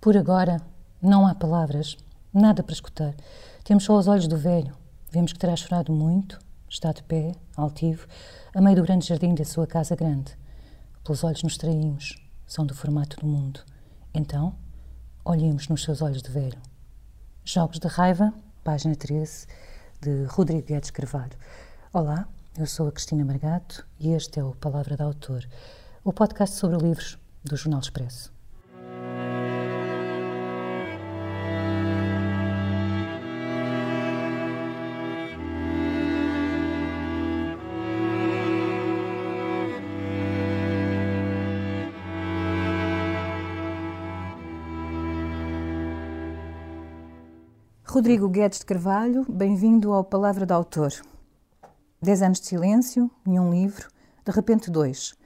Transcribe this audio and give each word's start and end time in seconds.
Por 0.00 0.16
agora, 0.16 0.62
não 1.02 1.26
há 1.26 1.34
palavras, 1.34 1.96
nada 2.32 2.62
para 2.62 2.72
escutar. 2.72 3.16
Temos 3.64 3.82
só 3.82 3.98
os 3.98 4.06
olhos 4.06 4.28
do 4.28 4.36
velho. 4.36 4.72
Vemos 5.10 5.32
que 5.32 5.38
terá 5.40 5.56
chorado 5.56 5.92
muito, 5.92 6.38
está 6.70 6.92
de 6.92 7.02
pé, 7.02 7.32
altivo, 7.56 8.06
a 8.54 8.60
meio 8.60 8.76
do 8.76 8.84
grande 8.84 9.08
jardim 9.08 9.34
da 9.34 9.44
sua 9.44 9.66
casa 9.66 9.96
grande. 9.96 10.38
Pelos 11.02 11.24
olhos 11.24 11.42
nos 11.42 11.56
traímos, 11.56 12.14
são 12.46 12.64
do 12.64 12.76
formato 12.76 13.16
do 13.16 13.26
mundo. 13.26 13.60
Então, 14.14 14.54
olhemos 15.24 15.66
nos 15.66 15.82
seus 15.82 16.00
olhos 16.00 16.22
de 16.22 16.30
velho. 16.30 16.60
Jogos 17.44 17.80
de 17.80 17.88
Raiva, 17.88 18.32
página 18.62 18.94
13, 18.94 19.48
de 20.00 20.24
Rodrigo 20.26 20.68
Guedes 20.68 20.92
Carvalho. 20.92 21.36
Olá, 21.92 22.28
eu 22.56 22.66
sou 22.68 22.86
a 22.86 22.92
Cristina 22.92 23.24
Margato 23.24 23.84
e 23.98 24.10
este 24.10 24.38
é 24.38 24.44
o 24.44 24.54
Palavra 24.54 24.96
do 24.96 25.02
Autor, 25.02 25.44
o 26.04 26.12
podcast 26.12 26.54
sobre 26.54 26.78
livros 26.78 27.18
do 27.42 27.56
Jornal 27.56 27.80
Expresso. 27.80 28.37
Rodrigo 47.98 48.28
Guedes 48.28 48.60
de 48.60 48.64
Carvalho, 48.64 49.26
bem-vindo 49.28 49.92
ao 49.92 50.04
Palavra 50.04 50.46
do 50.46 50.52
Autor. 50.52 50.92
Dez 52.00 52.22
anos 52.22 52.38
de 52.38 52.46
silêncio, 52.46 53.10
nenhum 53.26 53.50
livro, 53.50 53.88
de 54.24 54.30
repente 54.30 54.70
dois. 54.70 55.16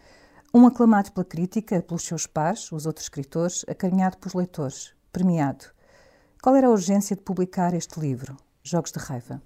Um 0.55 0.67
aclamado 0.67 1.13
pela 1.13 1.23
crítica, 1.23 1.83
pelos 1.83 2.03
seus 2.03 2.27
pares, 2.27 2.73
os 2.73 2.87
outros 2.87 3.05
escritores, 3.05 3.63
acarinhado 3.69 4.17
pelos 4.17 4.33
leitores, 4.33 4.95
premiado. 5.13 5.67
Qual 6.43 6.57
era 6.57 6.67
a 6.67 6.71
urgência 6.71 7.15
de 7.15 7.21
publicar 7.21 7.75
este 7.75 8.01
livro, 8.01 8.39
Jogos 8.63 8.91
de 8.91 9.01
Raiva? 9.01 9.43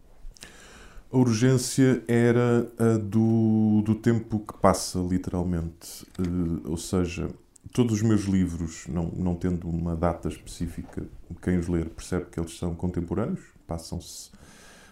A 1.13 1.19
urgência 1.19 2.05
era 2.07 2.73
a 2.79 2.97
do, 2.97 3.83
do 3.85 3.97
tempo 3.97 4.39
que 4.39 4.57
passa, 4.59 5.01
literalmente. 5.01 6.07
Uh, 6.17 6.71
ou 6.71 6.77
seja, 6.77 7.29
todos 7.77 7.97
os 7.97 8.03
meus 8.03 8.23
livros, 8.23 8.87
não, 8.89 9.13
não 9.15 9.35
tendo 9.35 9.69
uma 9.69 9.95
data 9.95 10.31
específica, 10.31 11.07
quem 11.43 11.59
os 11.59 11.69
ler 11.69 11.91
percebe 11.91 12.25
que 12.33 12.41
eles 12.41 12.57
são 12.57 12.75
contemporâneos, 12.75 13.41
passam-se 13.67 14.31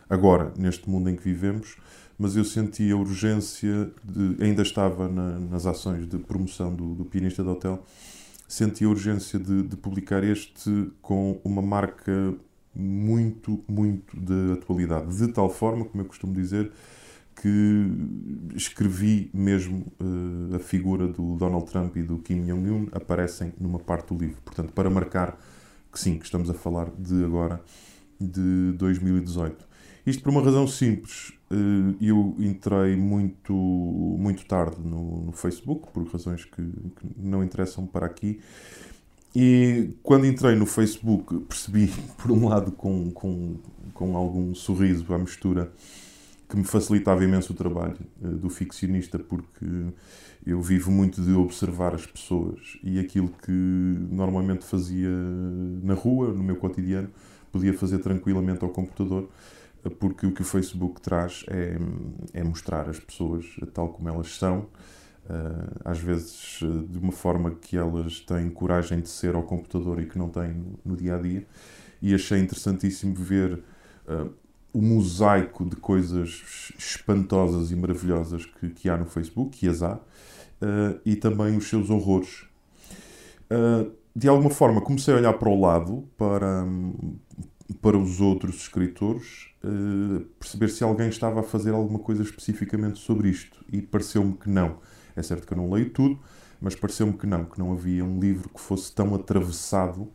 agora, 0.09 0.53
neste 0.59 0.89
mundo 0.91 1.09
em 1.09 1.17
que 1.17 1.23
vivemos, 1.23 1.79
mas 2.19 2.37
eu 2.37 2.45
senti 2.45 2.93
a 2.93 2.97
urgência 2.97 3.91
de. 4.05 4.45
Ainda 4.45 4.61
estava 4.61 5.09
na, 5.09 5.39
nas 5.39 5.65
ações 5.65 6.07
de 6.07 6.19
promoção 6.19 6.75
do, 6.75 6.95
do 6.95 7.07
Pianista 7.07 7.43
de 7.43 7.49
Hotel, 7.49 7.83
senti 8.47 8.85
a 8.85 8.89
urgência 8.91 9.39
de, 9.39 9.63
de 9.63 9.77
publicar 9.79 10.23
este 10.23 10.93
com 11.01 11.41
uma 11.43 11.63
marca 11.63 12.35
muito, 12.75 13.65
muito 13.67 14.15
de 14.15 14.53
atualidade. 14.53 15.17
De 15.17 15.29
tal 15.29 15.49
forma, 15.49 15.87
como 15.87 16.03
eu 16.03 16.07
costumo 16.07 16.35
dizer, 16.35 16.71
que 17.35 17.87
escrevi 18.55 19.31
mesmo 19.33 19.87
uh, 20.01 20.57
a 20.57 20.59
figura 20.59 21.09
do 21.09 21.37
Donald 21.37 21.67
Trump 21.67 21.97
e 21.97 22.03
do 22.03 22.19
Kim 22.19 22.45
Jong-un 22.45 22.89
aparecem 22.93 23.53
numa 23.59 23.79
parte 23.79 24.15
do 24.15 24.21
livro. 24.21 24.41
Portanto, 24.45 24.73
para 24.73 24.89
marcar 24.89 25.39
que 25.93 25.99
sim, 26.01 26.19
que 26.19 26.25
estamos 26.25 26.51
a 26.51 26.55
falar 26.55 26.91
de 26.99 27.25
agora, 27.25 27.61
de 28.21 28.73
2018. 28.73 29.67
Isto 30.07 30.23
por 30.23 30.31
uma 30.31 30.43
razão 30.43 30.67
simples. 30.67 31.33
Uh, 31.51 31.97
eu 32.01 32.35
entrei 32.39 32.97
muito, 32.97 33.53
muito 33.53 34.45
tarde 34.45 34.77
no, 34.83 35.27
no 35.27 35.33
Facebook, 35.33 35.89
por 35.93 36.07
razões 36.09 36.45
que, 36.45 36.63
que 36.63 37.07
não 37.17 37.43
interessam 37.43 37.87
para 37.87 38.07
aqui. 38.07 38.41
E 39.35 39.97
quando 40.03 40.27
entrei 40.27 40.55
no 40.55 40.67
Facebook, 40.67 41.41
percebi, 41.41 41.93
por 42.19 42.31
um 42.31 42.49
lado, 42.49 42.71
com, 42.73 43.11
com, 43.11 43.57
com 43.93 44.17
algum 44.17 44.55
sorriso 44.55 45.13
à 45.13 45.19
mistura, 45.19 45.73
que 46.55 46.59
me 46.61 46.65
facilitava 46.65 47.25
imenso 47.25 47.53
o 47.53 47.57
trabalho 47.57 47.99
uh, 48.23 48.29
do 48.29 48.49
ficcionista, 48.49 49.19
porque 49.19 49.67
eu 50.47 50.63
vivo 50.63 50.91
muito 50.91 51.21
de 51.21 51.33
observar 51.33 51.95
as 51.95 52.07
pessoas 52.07 52.79
e 52.83 53.01
aquilo 53.01 53.29
que 53.29 53.51
normalmente 53.51 54.65
fazia 54.65 55.11
na 55.83 55.95
rua, 55.95 56.33
no 56.33 56.45
meu 56.45 56.57
cotidiano, 56.57 57.11
podia 57.51 57.75
fazer 57.75 57.99
tranquilamente 57.99 58.63
ao 58.63 58.71
computador, 58.71 59.29
uh, 59.85 59.91
porque 59.91 60.27
o 60.27 60.33
que 60.33 60.43
o 60.43 60.45
Facebook 60.45 61.01
traz 61.01 61.45
é, 61.49 61.77
é 62.33 62.45
mostrar 62.45 62.89
as 62.89 63.01
pessoas 63.01 63.45
tal 63.73 63.89
como 63.89 64.09
elas 64.09 64.37
são, 64.37 64.61
uh, 64.61 65.81
às 65.85 65.99
vezes 65.99 66.61
de 66.89 66.99
uma 66.99 67.13
forma 67.13 67.51
que 67.51 67.77
elas 67.77 68.21
têm 68.21 68.49
coragem 68.49 69.01
de 69.01 69.09
ser 69.09 69.35
ao 69.35 69.43
computador 69.43 70.01
e 70.01 70.07
que 70.07 70.17
não 70.17 70.29
têm 70.29 70.65
no 70.85 70.97
dia 70.97 71.17
a 71.17 71.19
dia. 71.19 71.45
E 72.01 72.15
achei 72.15 72.39
interessantíssimo 72.39 73.15
ver 73.15 73.61
o 74.75 74.83
mosaico 74.83 75.65
de 75.65 75.77
coisas 75.77 76.73
espantosas 76.77 77.71
e 77.71 77.77
maravilhosas 77.77 78.45
que, 78.45 78.71
que 78.71 78.91
há 78.91 78.97
no 78.97 79.07
Facebook, 79.07 79.57
que 79.57 79.69
as 79.69 79.85
há, 79.85 79.95
uh, 79.95 81.01
e 81.07 81.15
também 81.15 81.57
os 81.57 81.69
seus 81.69 81.91
horrores. 81.91 82.45
Uh, 83.45 83.93
de 84.17 84.29
alguma 84.29 84.51
forma, 84.51 84.81
comecei 84.81 85.15
a 85.15 85.17
olhar 85.17 85.33
para 85.35 85.49
o 85.49 85.61
lado, 85.61 86.09
para, 86.19 86.67
para 87.81 87.97
os 87.97 88.21
outros 88.21 88.57
escritores, 88.57 89.51
uh, 89.63 90.21
perceber 90.41 90.69
se 90.69 90.83
alguém 90.83 91.09
estava 91.09 91.39
a 91.39 91.43
fazer 91.45 91.73
alguma 91.73 92.01
coisa 92.01 92.25
especificamente 92.25 92.99
sobre 92.99 93.29
isto. 93.29 93.65
E 93.73 93.81
pareceu-me 93.81 94.33
que 94.35 94.51
não. 94.51 94.79
É 95.15 95.23
certo 95.23 95.47
que 95.47 95.53
eu 95.53 95.57
não 95.57 95.71
leio 95.71 95.91
tudo, 95.91 96.19
mas 96.61 96.75
pareceu-me 96.75 97.13
que 97.13 97.29
não, 97.29 97.45
que 97.45 97.61
não 97.61 97.73
havia 97.73 98.05
um 98.05 98.19
livro 98.19 98.49
que 98.49 98.61
fosse 98.61 98.93
tão 98.93 99.15
atravessado 99.15 100.11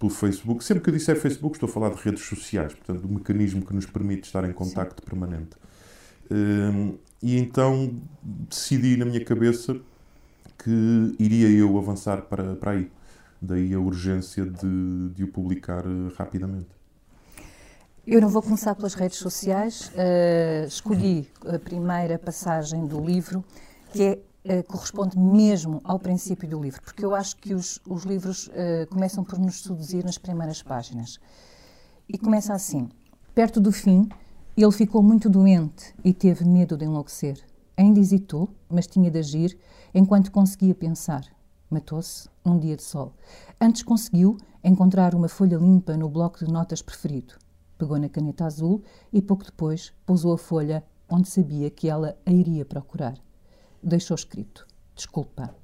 pelo 0.00 0.10
Facebook. 0.10 0.64
Sempre 0.64 0.82
que 0.82 0.90
eu 0.90 0.94
disser 0.94 1.14
Facebook, 1.20 1.56
estou 1.56 1.68
a 1.68 1.72
falar 1.72 1.90
de 1.90 2.02
redes 2.02 2.24
sociais, 2.24 2.72
portanto, 2.72 3.02
do 3.02 3.08
mecanismo 3.08 3.64
que 3.64 3.74
nos 3.74 3.84
permite 3.84 4.24
estar 4.24 4.48
em 4.48 4.52
contacto 4.52 5.02
Sim. 5.02 5.06
permanente. 5.08 5.50
Um, 6.30 6.96
e 7.22 7.36
então 7.36 7.94
decidi 8.22 8.96
na 8.96 9.04
minha 9.04 9.22
cabeça 9.22 9.76
que 10.58 11.14
iria 11.18 11.50
eu 11.50 11.76
avançar 11.76 12.22
para, 12.22 12.56
para 12.56 12.72
aí. 12.72 12.90
Daí 13.42 13.74
a 13.74 13.78
urgência 13.78 14.44
de, 14.46 15.10
de 15.14 15.24
o 15.24 15.28
publicar 15.28 15.84
eh, 15.84 16.12
rapidamente. 16.16 16.68
Eu 18.06 18.20
não 18.20 18.28
vou 18.28 18.42
começar 18.42 18.74
pelas 18.74 18.92
redes 18.92 19.16
sociais. 19.16 19.90
Uh, 19.94 20.66
escolhi 20.66 21.26
a 21.46 21.58
primeira 21.58 22.18
passagem 22.18 22.86
do 22.86 23.02
livro, 23.02 23.42
que 23.92 24.02
é 24.02 24.18
Uh, 24.42 24.64
corresponde 24.66 25.18
mesmo 25.18 25.82
ao 25.84 25.98
princípio 25.98 26.48
do 26.48 26.62
livro, 26.62 26.80
porque 26.80 27.04
eu 27.04 27.14
acho 27.14 27.36
que 27.36 27.52
os, 27.52 27.78
os 27.86 28.04
livros 28.04 28.46
uh, 28.46 28.86
começam 28.88 29.22
por 29.22 29.38
nos 29.38 29.60
seduzir 29.60 30.02
nas 30.02 30.16
primeiras 30.16 30.62
páginas. 30.62 31.20
E 32.08 32.16
começa 32.16 32.54
assim: 32.54 32.88
Perto 33.34 33.60
do 33.60 33.70
fim, 33.70 34.08
ele 34.56 34.72
ficou 34.72 35.02
muito 35.02 35.28
doente 35.28 35.94
e 36.02 36.14
teve 36.14 36.44
medo 36.46 36.74
de 36.74 36.86
enlouquecer. 36.86 37.38
Ainda 37.76 38.00
hesitou, 38.00 38.48
mas 38.66 38.86
tinha 38.86 39.10
de 39.10 39.18
agir 39.18 39.58
enquanto 39.94 40.32
conseguia 40.32 40.74
pensar. 40.74 41.24
Matou-se 41.68 42.26
num 42.42 42.58
dia 42.58 42.76
de 42.76 42.82
sol. 42.82 43.12
Antes 43.60 43.82
conseguiu 43.82 44.38
encontrar 44.64 45.14
uma 45.14 45.28
folha 45.28 45.58
limpa 45.58 45.98
no 45.98 46.08
bloco 46.08 46.42
de 46.42 46.50
notas 46.50 46.80
preferido. 46.80 47.34
Pegou 47.76 47.98
na 47.98 48.08
caneta 48.08 48.46
azul 48.46 48.82
e 49.12 49.20
pouco 49.20 49.44
depois 49.44 49.92
pousou 50.06 50.32
a 50.32 50.38
folha 50.38 50.82
onde 51.10 51.28
sabia 51.28 51.70
que 51.70 51.90
ela 51.90 52.16
a 52.24 52.30
iria 52.30 52.64
procurar 52.64 53.14
deixou 53.82 54.14
escrito: 54.14 54.66
Desculpa. 54.94 55.54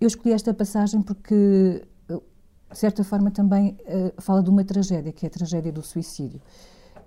Eu 0.00 0.06
escolhi 0.06 0.32
esta 0.32 0.54
passagem 0.54 1.02
porque, 1.02 1.84
de 2.08 2.78
certa 2.78 3.02
forma, 3.02 3.30
também 3.30 3.76
uh, 3.80 4.22
fala 4.22 4.42
de 4.42 4.48
uma 4.48 4.64
tragédia, 4.64 5.12
que 5.12 5.26
é 5.26 5.28
a 5.28 5.30
tragédia 5.30 5.72
do 5.72 5.82
suicídio. 5.82 6.40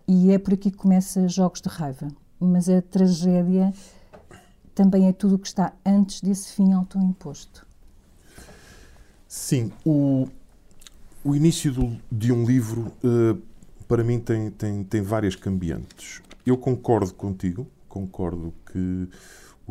E 0.08 0.31
é 0.31 0.38
por 0.38 0.54
aqui 0.54 0.70
que 0.70 0.78
começa 0.78 1.28
Jogos 1.28 1.62
de 1.62 1.70
Raiva. 1.70 2.10
Mas 2.38 2.68
a 2.68 2.81
tragédia 2.81 3.74
também 4.76 5.08
é 5.08 5.14
tudo 5.14 5.36
o 5.36 5.40
que 5.40 5.48
está 5.48 5.74
antes 5.86 6.22
desse 6.22 6.54
fim 6.54 6.74
autoimposto. 6.74 7.66
Sim, 9.28 9.72
o, 9.86 10.28
o 11.24 11.36
início 11.36 11.72
do, 11.72 11.98
de 12.12 12.34
um 12.34 12.44
livro, 12.44 12.92
uh, 13.04 13.42
para 13.88 14.04
mim, 14.04 14.19
tem, 14.19 14.51
tem, 14.51 14.84
tem 14.84 15.01
várias 15.01 15.36
cambiantes. 15.36 16.22
Eu 16.45 16.57
concordo 16.57 17.13
contigo, 17.13 17.68
concordo 17.88 18.54
que 18.72 19.07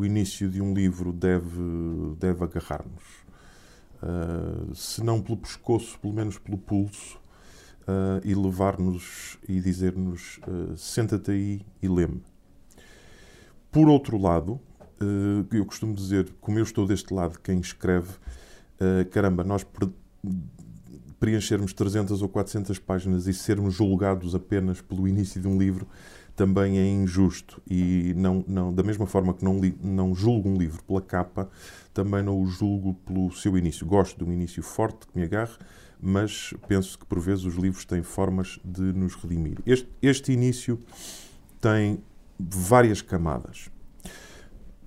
o 0.00 0.05
início 0.05 0.49
de 0.49 0.62
um 0.62 0.73
livro 0.73 1.12
deve, 1.12 1.61
deve 2.19 2.43
agarrar-nos. 2.43 3.05
Uh, 4.02 4.75
se 4.75 5.05
não 5.05 5.20
pelo 5.20 5.37
pescoço, 5.37 5.99
pelo 6.00 6.14
menos 6.14 6.38
pelo 6.38 6.56
pulso, 6.56 7.19
uh, 7.82 8.25
e 8.25 8.35
levar-nos 8.35 9.38
e 9.47 9.61
dizer-nos: 9.61 10.38
uh, 10.38 10.75
senta-te 10.75 11.31
aí 11.31 11.67
e 11.82 11.88
lê-me. 11.88 12.23
Por 13.70 13.88
outro 13.88 14.17
lado, 14.17 14.58
eu 15.52 15.64
costumo 15.64 15.94
dizer, 15.94 16.35
como 16.41 16.58
eu 16.58 16.64
estou 16.64 16.87
deste 16.87 17.14
lado, 17.14 17.38
quem 17.38 17.61
escreve, 17.61 18.11
caramba, 19.12 19.44
nós 19.44 19.64
preenchermos 21.20 21.73
300 21.73 22.20
ou 22.20 22.29
400 22.29 22.81
páginas 22.81 23.29
e 23.29 23.32
sermos 23.32 23.73
julgados 23.75 24.35
apenas 24.35 24.81
pelo 24.81 25.06
início 25.06 25.41
de 25.41 25.47
um 25.47 25.56
livro 25.56 25.87
também 26.41 26.79
é 26.79 26.89
injusto 26.89 27.61
e 27.69 28.15
não, 28.17 28.43
não 28.49 28.73
da 28.73 28.83
mesma 28.83 29.05
forma 29.05 29.35
que 29.35 29.45
não, 29.45 29.61
li, 29.61 29.77
não 29.85 30.15
julgo 30.15 30.49
um 30.49 30.57
livro 30.57 30.83
pela 30.85 31.03
capa, 31.03 31.51
também 31.93 32.23
não 32.23 32.41
o 32.41 32.47
julgo 32.47 32.95
pelo 33.05 33.31
seu 33.31 33.59
início. 33.59 33.85
Gosto 33.87 34.17
de 34.17 34.25
um 34.25 34.33
início 34.33 34.63
forte 34.63 35.07
que 35.07 35.19
me 35.19 35.23
agarre, 35.23 35.53
mas 36.01 36.55
penso 36.67 36.99
que 36.99 37.05
por 37.05 37.21
vezes 37.21 37.45
os 37.45 37.57
livros 37.57 37.85
têm 37.85 38.03
formas 38.03 38.59
de 38.65 38.81
nos 38.81 39.17
redimir. 39.17 39.59
Este, 39.67 39.87
este 40.01 40.33
início 40.33 40.81
tem 41.61 42.03
várias 42.39 43.03
camadas. 43.03 43.69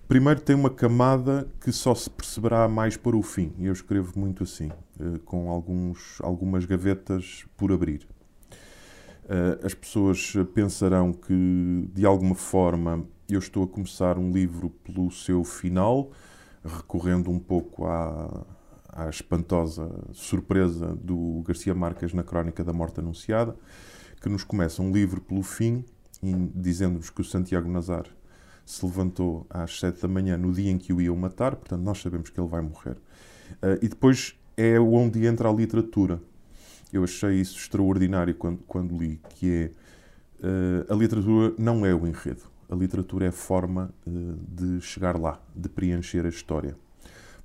Primeiro 0.07 0.41
tem 0.41 0.55
uma 0.55 0.71
camada 0.71 1.47
que 1.61 1.71
só 1.71 1.93
se 1.93 2.09
perceberá 2.09 2.67
mais 2.67 2.97
para 2.97 3.15
o 3.15 3.21
fim, 3.21 3.53
e 3.59 3.67
eu 3.67 3.73
escrevo 3.73 4.19
muito 4.19 4.41
assim, 4.41 4.71
eh, 4.99 5.19
com 5.23 5.51
alguns, 5.51 6.19
algumas 6.19 6.65
gavetas 6.65 7.45
por 7.55 7.71
abrir. 7.71 8.07
Eh, 9.29 9.59
as 9.65 9.73
pessoas 9.73 10.33
pensarão 10.53 11.13
que, 11.13 11.89
de 11.93 12.05
alguma 12.05 12.35
forma, 12.35 13.05
eu 13.29 13.39
estou 13.39 13.63
a 13.63 13.67
começar 13.67 14.17
um 14.17 14.31
livro 14.31 14.69
pelo 14.69 15.09
seu 15.11 15.43
final, 15.43 16.11
recorrendo 16.63 17.29
um 17.29 17.39
pouco 17.39 17.85
à, 17.85 18.45
à 18.89 19.09
espantosa 19.09 19.89
surpresa 20.11 20.95
do 20.95 21.41
Garcia 21.45 21.73
Marques 21.73 22.13
na 22.13 22.23
Crónica 22.23 22.63
da 22.63 22.73
Morte 22.73 22.99
Anunciada, 22.99 23.55
que 24.21 24.29
nos 24.29 24.43
começa 24.43 24.81
um 24.81 24.91
livro 24.91 25.21
pelo 25.21 25.41
fim, 25.43 25.83
dizendo-nos 26.55 27.09
que 27.09 27.21
o 27.21 27.23
Santiago 27.23 27.69
Nazar 27.69 28.05
se 28.65 28.85
levantou 28.85 29.45
às 29.49 29.79
sete 29.79 30.01
da 30.01 30.07
manhã 30.07 30.37
no 30.37 30.53
dia 30.53 30.71
em 30.71 30.77
que 30.77 30.93
o 30.93 31.01
iam 31.01 31.15
matar, 31.17 31.55
portanto 31.55 31.81
nós 31.81 32.01
sabemos 32.01 32.29
que 32.29 32.39
ele 32.39 32.47
vai 32.47 32.61
morrer. 32.61 32.95
Uh, 33.55 33.77
e 33.81 33.89
depois 33.89 34.35
é 34.55 34.79
onde 34.79 35.25
entra 35.25 35.49
a 35.49 35.53
literatura. 35.53 36.21
Eu 36.93 37.03
achei 37.03 37.41
isso 37.41 37.57
extraordinário 37.57 38.35
quando, 38.35 38.59
quando 38.67 38.95
li, 38.95 39.19
que 39.29 39.51
é 39.51 39.71
uh, 40.45 40.93
a 40.93 40.95
literatura 40.95 41.55
não 41.57 41.83
é 41.83 41.93
o 41.93 42.05
enredo. 42.05 42.43
A 42.69 42.75
literatura 42.75 43.25
é 43.25 43.29
a 43.29 43.31
forma 43.31 43.91
uh, 44.05 44.37
de 44.47 44.79
chegar 44.79 45.19
lá, 45.19 45.41
de 45.55 45.67
preencher 45.67 46.23
a 46.23 46.29
história. 46.29 46.77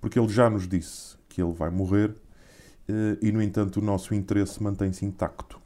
Porque 0.02 0.18
ele 0.18 0.28
já 0.28 0.50
nos 0.50 0.68
disse 0.68 1.16
que 1.30 1.42
ele 1.42 1.52
vai 1.52 1.70
morrer 1.70 2.14
e, 3.20 3.30
no 3.32 3.42
entanto, 3.42 3.80
o 3.80 3.82
nosso 3.84 4.14
interesse 4.14 4.62
mantém-se 4.62 5.04
intacto. 5.04 5.60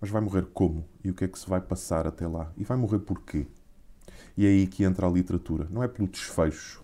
Mas 0.00 0.10
vai 0.10 0.20
morrer 0.20 0.46
como? 0.52 0.84
E 1.04 1.10
o 1.10 1.14
que 1.14 1.24
é 1.24 1.28
que 1.28 1.38
se 1.38 1.48
vai 1.48 1.60
passar 1.60 2.08
até 2.08 2.26
lá? 2.26 2.50
E 2.56 2.64
vai 2.64 2.76
morrer 2.76 2.98
porquê? 2.98 3.46
E 4.36 4.44
é 4.44 4.48
aí 4.48 4.66
que 4.66 4.82
entra 4.82 5.06
a 5.06 5.10
literatura. 5.10 5.68
Não 5.70 5.80
é 5.80 5.86
pelo 5.86 6.08
desfecho. 6.08 6.82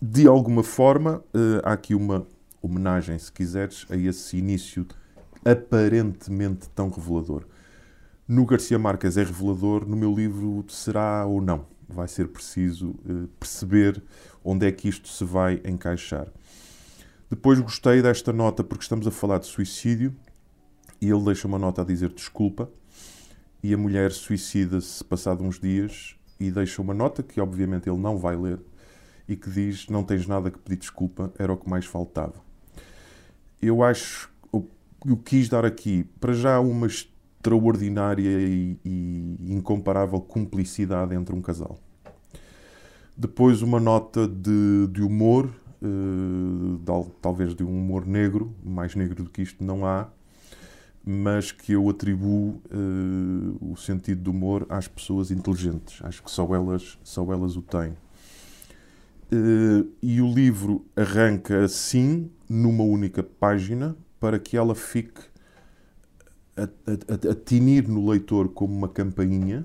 De 0.00 0.28
alguma 0.28 0.62
forma, 0.62 1.24
há 1.64 1.72
aqui 1.72 1.94
uma 1.94 2.24
homenagem, 2.62 3.18
se 3.18 3.30
quiseres, 3.30 3.86
a 3.90 3.96
esse 3.96 4.36
início 4.36 4.86
aparentemente 5.44 6.68
tão 6.70 6.88
revelador. 6.88 7.44
No 8.26 8.46
Garcia 8.46 8.78
Marques 8.78 9.16
é 9.16 9.24
revelador, 9.24 9.86
no 9.86 9.96
meu 9.96 10.14
livro 10.14 10.64
será 10.68 11.26
ou 11.26 11.40
não. 11.40 11.66
Vai 11.88 12.08
ser 12.08 12.28
preciso 12.28 12.94
eh, 13.06 13.28
perceber 13.38 14.02
onde 14.44 14.66
é 14.66 14.72
que 14.72 14.88
isto 14.88 15.08
se 15.08 15.24
vai 15.24 15.60
encaixar. 15.64 16.28
Depois 17.28 17.58
gostei 17.60 18.00
desta 18.00 18.32
nota 18.32 18.62
porque 18.62 18.84
estamos 18.84 19.06
a 19.06 19.10
falar 19.10 19.38
de 19.38 19.46
suicídio 19.46 20.14
e 21.00 21.10
ele 21.10 21.24
deixa 21.24 21.48
uma 21.48 21.58
nota 21.58 21.82
a 21.82 21.84
dizer 21.84 22.12
desculpa 22.12 22.70
e 23.62 23.74
a 23.74 23.78
mulher 23.78 24.12
suicida-se 24.12 25.02
passado 25.04 25.42
uns 25.42 25.58
dias 25.58 26.14
e 26.38 26.50
deixa 26.50 26.80
uma 26.80 26.94
nota 26.94 27.22
que 27.22 27.40
obviamente 27.40 27.88
ele 27.88 27.98
não 27.98 28.18
vai 28.18 28.36
ler 28.36 28.60
e 29.28 29.36
que 29.36 29.50
diz 29.50 29.88
não 29.88 30.04
tens 30.04 30.26
nada 30.26 30.50
que 30.50 30.58
pedir 30.58 30.78
desculpa, 30.78 31.32
era 31.38 31.52
o 31.52 31.56
que 31.56 31.68
mais 31.68 31.86
faltava. 31.86 32.51
Eu 33.62 33.80
acho, 33.80 34.28
eu 35.06 35.16
quis 35.16 35.48
dar 35.48 35.64
aqui, 35.64 36.04
para 36.20 36.32
já, 36.32 36.58
uma 36.58 36.88
extraordinária 36.88 38.40
e, 38.40 38.76
e 38.84 39.36
incomparável 39.54 40.20
cumplicidade 40.20 41.14
entre 41.14 41.32
um 41.32 41.40
casal. 41.40 41.78
Depois 43.16 43.62
uma 43.62 43.78
nota 43.78 44.26
de, 44.26 44.88
de 44.90 45.00
humor, 45.00 45.48
uh, 45.80 47.10
talvez 47.20 47.54
de 47.54 47.62
um 47.62 47.78
humor 47.78 48.04
negro, 48.04 48.52
mais 48.64 48.96
negro 48.96 49.22
do 49.22 49.30
que 49.30 49.42
isto 49.42 49.62
não 49.62 49.86
há, 49.86 50.08
mas 51.04 51.52
que 51.52 51.72
eu 51.72 51.88
atribuo 51.88 52.60
uh, 52.72 53.72
o 53.72 53.76
sentido 53.76 54.22
do 54.22 54.30
humor 54.30 54.66
às 54.68 54.88
pessoas 54.88 55.30
inteligentes. 55.30 56.00
Acho 56.02 56.22
que 56.22 56.30
só 56.30 56.52
elas, 56.54 56.98
só 57.04 57.32
elas 57.32 57.56
o 57.56 57.62
têm. 57.62 57.96
Uh, 59.32 59.90
e 60.02 60.20
o 60.20 60.26
livro 60.26 60.84
arranca 60.94 61.64
assim, 61.64 62.30
numa 62.48 62.84
única 62.84 63.22
página, 63.22 63.96
para 64.20 64.38
que 64.38 64.56
ela 64.56 64.74
fique 64.74 65.22
a, 66.56 66.64
a, 66.64 67.30
a 67.30 67.34
tinir 67.34 67.88
no 67.88 68.10
leitor 68.10 68.50
como 68.50 68.74
uma 68.76 68.88
campainha, 68.88 69.64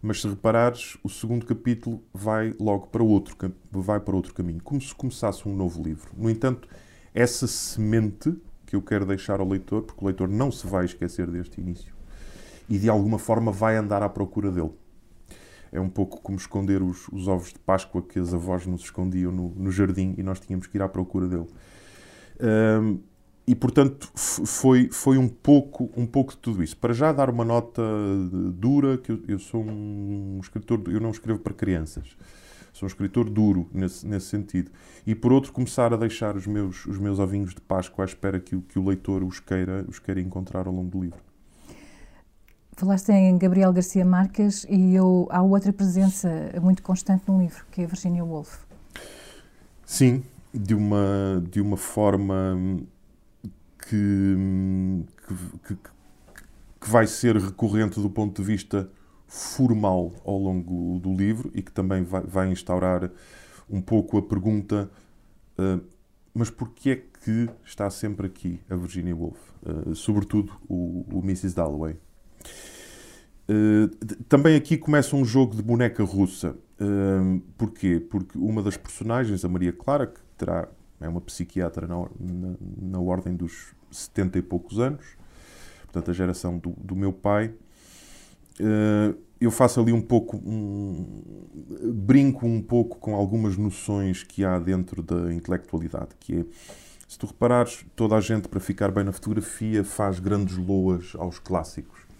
mas 0.00 0.20
se 0.20 0.28
reparares, 0.28 0.96
o 1.02 1.08
segundo 1.08 1.44
capítulo 1.44 2.00
vai 2.14 2.54
logo 2.60 2.86
para 2.88 3.02
outro, 3.02 3.36
vai 3.70 3.98
para 3.98 4.14
outro 4.14 4.32
caminho, 4.34 4.60
como 4.62 4.80
se 4.80 4.94
começasse 4.94 5.48
um 5.48 5.54
novo 5.54 5.82
livro. 5.82 6.12
No 6.16 6.30
entanto, 6.30 6.68
essa 7.12 7.46
semente 7.46 8.34
que 8.66 8.76
eu 8.76 8.82
quero 8.82 9.04
deixar 9.04 9.40
ao 9.40 9.48
leitor, 9.48 9.82
porque 9.82 10.02
o 10.02 10.06
leitor 10.06 10.28
não 10.28 10.50
se 10.50 10.66
vai 10.66 10.84
esquecer 10.84 11.28
deste 11.28 11.60
início 11.60 11.92
e 12.68 12.78
de 12.78 12.88
alguma 12.88 13.18
forma 13.18 13.52
vai 13.52 13.76
andar 13.76 14.02
à 14.02 14.08
procura 14.08 14.50
dele. 14.50 14.72
É 15.72 15.80
um 15.80 15.88
pouco 15.88 16.20
como 16.20 16.36
esconder 16.36 16.82
os, 16.82 17.08
os 17.08 17.26
ovos 17.26 17.52
de 17.52 17.58
Páscoa 17.58 18.02
que 18.02 18.18
as 18.18 18.34
avós 18.34 18.66
nos 18.66 18.82
escondiam 18.82 19.32
no, 19.32 19.48
no, 19.56 19.72
jardim 19.72 20.14
e 20.18 20.22
nós 20.22 20.38
tínhamos 20.38 20.66
que 20.66 20.76
ir 20.76 20.82
à 20.82 20.88
procura 20.88 21.26
dele. 21.26 21.46
Um, 22.38 23.00
e 23.46 23.54
portanto 23.54 24.10
foi, 24.14 24.88
foi 24.92 25.16
um, 25.16 25.28
pouco, 25.28 25.90
um 25.96 26.06
pouco 26.06 26.32
de 26.32 26.38
tudo 26.38 26.62
isso. 26.62 26.76
Para 26.76 26.92
já 26.92 27.10
dar 27.10 27.30
uma 27.30 27.44
nota 27.44 27.82
dura, 28.54 28.98
que 28.98 29.12
eu, 29.12 29.20
eu 29.26 29.38
sou 29.38 29.64
um 29.64 30.38
escritor, 30.42 30.82
eu 30.88 31.00
não 31.00 31.10
escrevo 31.10 31.38
para 31.38 31.54
crianças. 31.54 32.16
Sou 32.72 32.86
um 32.86 32.88
escritor 32.88 33.28
duro 33.28 33.68
nesse, 33.72 34.06
nesse 34.06 34.26
sentido. 34.26 34.70
E 35.06 35.14
por 35.14 35.32
outro, 35.32 35.52
começar 35.52 35.92
a 35.92 35.96
deixar 35.96 36.36
os 36.36 36.46
meus, 36.46 36.86
os 36.86 36.98
meus 36.98 37.18
ovinhos 37.18 37.54
de 37.54 37.60
Páscoa 37.60 38.04
à 38.04 38.06
espera 38.06 38.38
que, 38.38 38.58
que 38.60 38.78
o 38.78 38.84
leitor 38.86 39.22
os 39.24 39.40
queira, 39.40 39.84
os 39.88 39.98
queira 39.98 40.20
encontrar 40.20 40.66
ao 40.66 40.72
longo 40.72 40.90
do 40.90 41.00
livro. 41.00 41.31
Falaste 42.74 43.10
em 43.12 43.36
Gabriel 43.38 43.72
Garcia 43.72 44.04
Marques 44.04 44.66
e 44.68 44.94
eu, 44.94 45.28
há 45.30 45.42
outra 45.42 45.72
presença 45.72 46.28
muito 46.60 46.82
constante 46.82 47.24
no 47.28 47.38
livro, 47.38 47.64
que 47.70 47.82
é 47.82 47.84
a 47.84 47.86
Virginia 47.86 48.24
Woolf. 48.24 48.64
Sim, 49.84 50.22
de 50.52 50.74
uma, 50.74 51.44
de 51.50 51.60
uma 51.60 51.76
forma 51.76 52.58
que, 53.78 54.36
que, 55.66 55.74
que, 56.80 56.90
vai 56.90 57.06
ser 57.06 57.36
recorrente 57.36 58.00
do 58.00 58.10
ponto 58.10 58.40
de 58.40 58.46
vista 58.46 58.88
formal 59.28 60.12
ao 60.24 60.38
longo 60.38 60.98
do 60.98 61.14
livro 61.14 61.50
e 61.54 61.62
que 61.62 61.70
também 61.70 62.02
vai, 62.02 62.22
vai 62.22 62.50
instaurar 62.50 63.10
um 63.70 63.80
pouco 63.80 64.18
a 64.18 64.22
pergunta 64.22 64.90
uh, 65.58 65.82
mas 66.34 66.48
porquê 66.48 66.90
é 66.90 66.96
que 66.96 67.48
está 67.64 67.90
sempre 67.90 68.26
aqui 68.26 68.58
a 68.68 68.74
Virginia 68.74 69.14
Woolf? 69.14 69.38
Uh, 69.62 69.94
sobretudo 69.94 70.52
o, 70.68 71.04
o, 71.12 71.18
Mrs. 71.18 71.54
Dalloway. 71.54 71.96
Uh, 73.48 73.88
também 74.28 74.56
aqui 74.56 74.76
começa 74.78 75.16
um 75.16 75.24
jogo 75.24 75.54
de 75.54 75.62
boneca 75.62 76.02
russa. 76.04 76.56
Uh, 76.80 77.40
porquê? 77.56 78.00
Porque 78.00 78.38
uma 78.38 78.62
das 78.62 78.76
personagens, 78.76 79.44
a 79.44 79.48
Maria 79.48 79.72
Clara, 79.72 80.06
que 80.06 80.20
terá, 80.36 80.68
é 81.00 81.08
uma 81.08 81.20
psiquiatra 81.20 81.86
na, 81.86 81.96
na, 82.18 82.54
na 82.80 83.00
ordem 83.00 83.34
dos 83.34 83.74
70 83.90 84.38
e 84.38 84.42
poucos 84.42 84.78
anos, 84.78 85.04
portanto 85.84 86.10
a 86.10 86.14
geração 86.14 86.58
do, 86.58 86.70
do 86.78 86.96
meu 86.96 87.12
pai, 87.12 87.52
uh, 88.60 89.16
eu 89.40 89.50
faço 89.50 89.80
ali 89.80 89.92
um 89.92 90.00
pouco, 90.00 90.36
um, 90.36 91.04
brinco 91.92 92.46
um 92.46 92.62
pouco 92.62 92.98
com 92.98 93.14
algumas 93.14 93.56
noções 93.56 94.22
que 94.22 94.44
há 94.44 94.58
dentro 94.58 95.02
da 95.02 95.34
intelectualidade, 95.34 96.10
que 96.20 96.40
é, 96.40 96.44
se 97.08 97.18
tu 97.18 97.26
reparares, 97.26 97.84
toda 97.96 98.14
a 98.14 98.20
gente 98.20 98.48
para 98.48 98.60
ficar 98.60 98.92
bem 98.92 99.02
na 99.02 99.12
fotografia 99.12 99.82
faz 99.82 100.20
grandes 100.20 100.56
loas 100.56 101.12
aos 101.18 101.40
clássicos. 101.40 102.11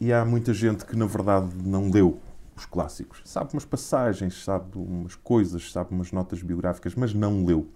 E 0.00 0.12
há 0.12 0.24
muita 0.24 0.54
gente 0.54 0.84
que 0.84 0.96
na 0.96 1.06
verdade 1.06 1.48
não 1.64 1.90
leu 1.90 2.18
os 2.56 2.66
clássicos. 2.66 3.20
Sabe 3.24 3.52
umas 3.52 3.64
passagens, 3.64 4.44
sabe 4.44 4.76
umas 4.76 5.14
coisas, 5.14 5.72
sabe 5.72 5.92
umas 5.92 6.12
notas 6.12 6.42
biográficas, 6.42 6.94
mas 6.94 7.14
não 7.14 7.44
leu. 7.44 7.66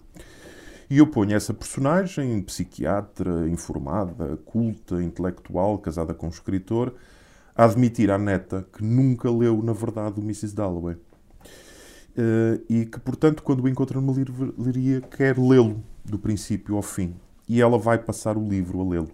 E 0.89 0.97
eu 0.97 1.07
ponho 1.07 1.35
essa 1.35 1.53
personagem, 1.53 2.41
psiquiatra, 2.41 3.49
informada, 3.49 4.37
culta, 4.45 5.01
intelectual, 5.01 5.77
casada 5.79 6.13
com 6.13 6.27
um 6.27 6.29
escritor, 6.29 6.93
a 7.55 7.65
admitir 7.65 8.11
à 8.11 8.17
neta 8.17 8.67
que 8.73 8.83
nunca 8.83 9.31
leu, 9.31 9.61
na 9.63 9.73
verdade, 9.73 10.19
o 10.19 10.23
Mrs. 10.23 10.55
Dalloway. 10.55 10.95
Uh, 12.15 12.61
e 12.69 12.85
que, 12.85 12.99
portanto, 12.99 13.41
quando 13.41 13.63
o 13.63 13.67
encontra 13.67 13.99
numa 13.99 14.13
livraria, 14.13 15.01
quer 15.01 15.37
lê-lo 15.37 15.83
do 16.05 16.19
princípio 16.19 16.75
ao 16.75 16.81
fim. 16.81 17.15
E 17.47 17.61
ela 17.61 17.77
vai 17.77 17.97
passar 17.97 18.37
o 18.37 18.47
livro 18.47 18.79
a 18.81 18.83
lê-lo. 18.83 19.11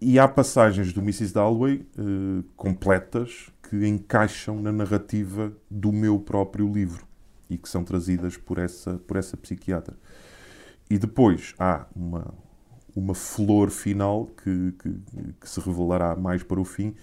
E 0.00 0.18
há 0.18 0.28
passagens 0.28 0.92
do 0.92 1.00
Mrs. 1.00 1.34
Dalloway 1.34 1.84
uh, 1.98 2.44
completas 2.56 3.50
que 3.68 3.86
encaixam 3.86 4.60
na 4.62 4.70
narrativa 4.70 5.52
do 5.68 5.92
meu 5.92 6.20
próprio 6.20 6.72
livro 6.72 7.06
e 7.50 7.58
que 7.58 7.68
são 7.68 7.82
trazidas 7.82 8.36
por 8.36 8.58
essa, 8.58 8.98
por 8.98 9.16
essa 9.16 9.36
psiquiatra. 9.36 9.96
E 10.88 10.98
depois 10.98 11.54
há 11.58 11.86
uma, 11.94 12.32
uma 12.94 13.14
flor 13.14 13.70
final 13.70 14.26
que, 14.26 14.72
que, 14.78 14.94
que, 15.40 15.48
se 15.48 15.60
revelará 15.60 16.14
mais 16.14 16.42
para 16.42 16.60
o 16.60 16.64
fim, 16.64 16.94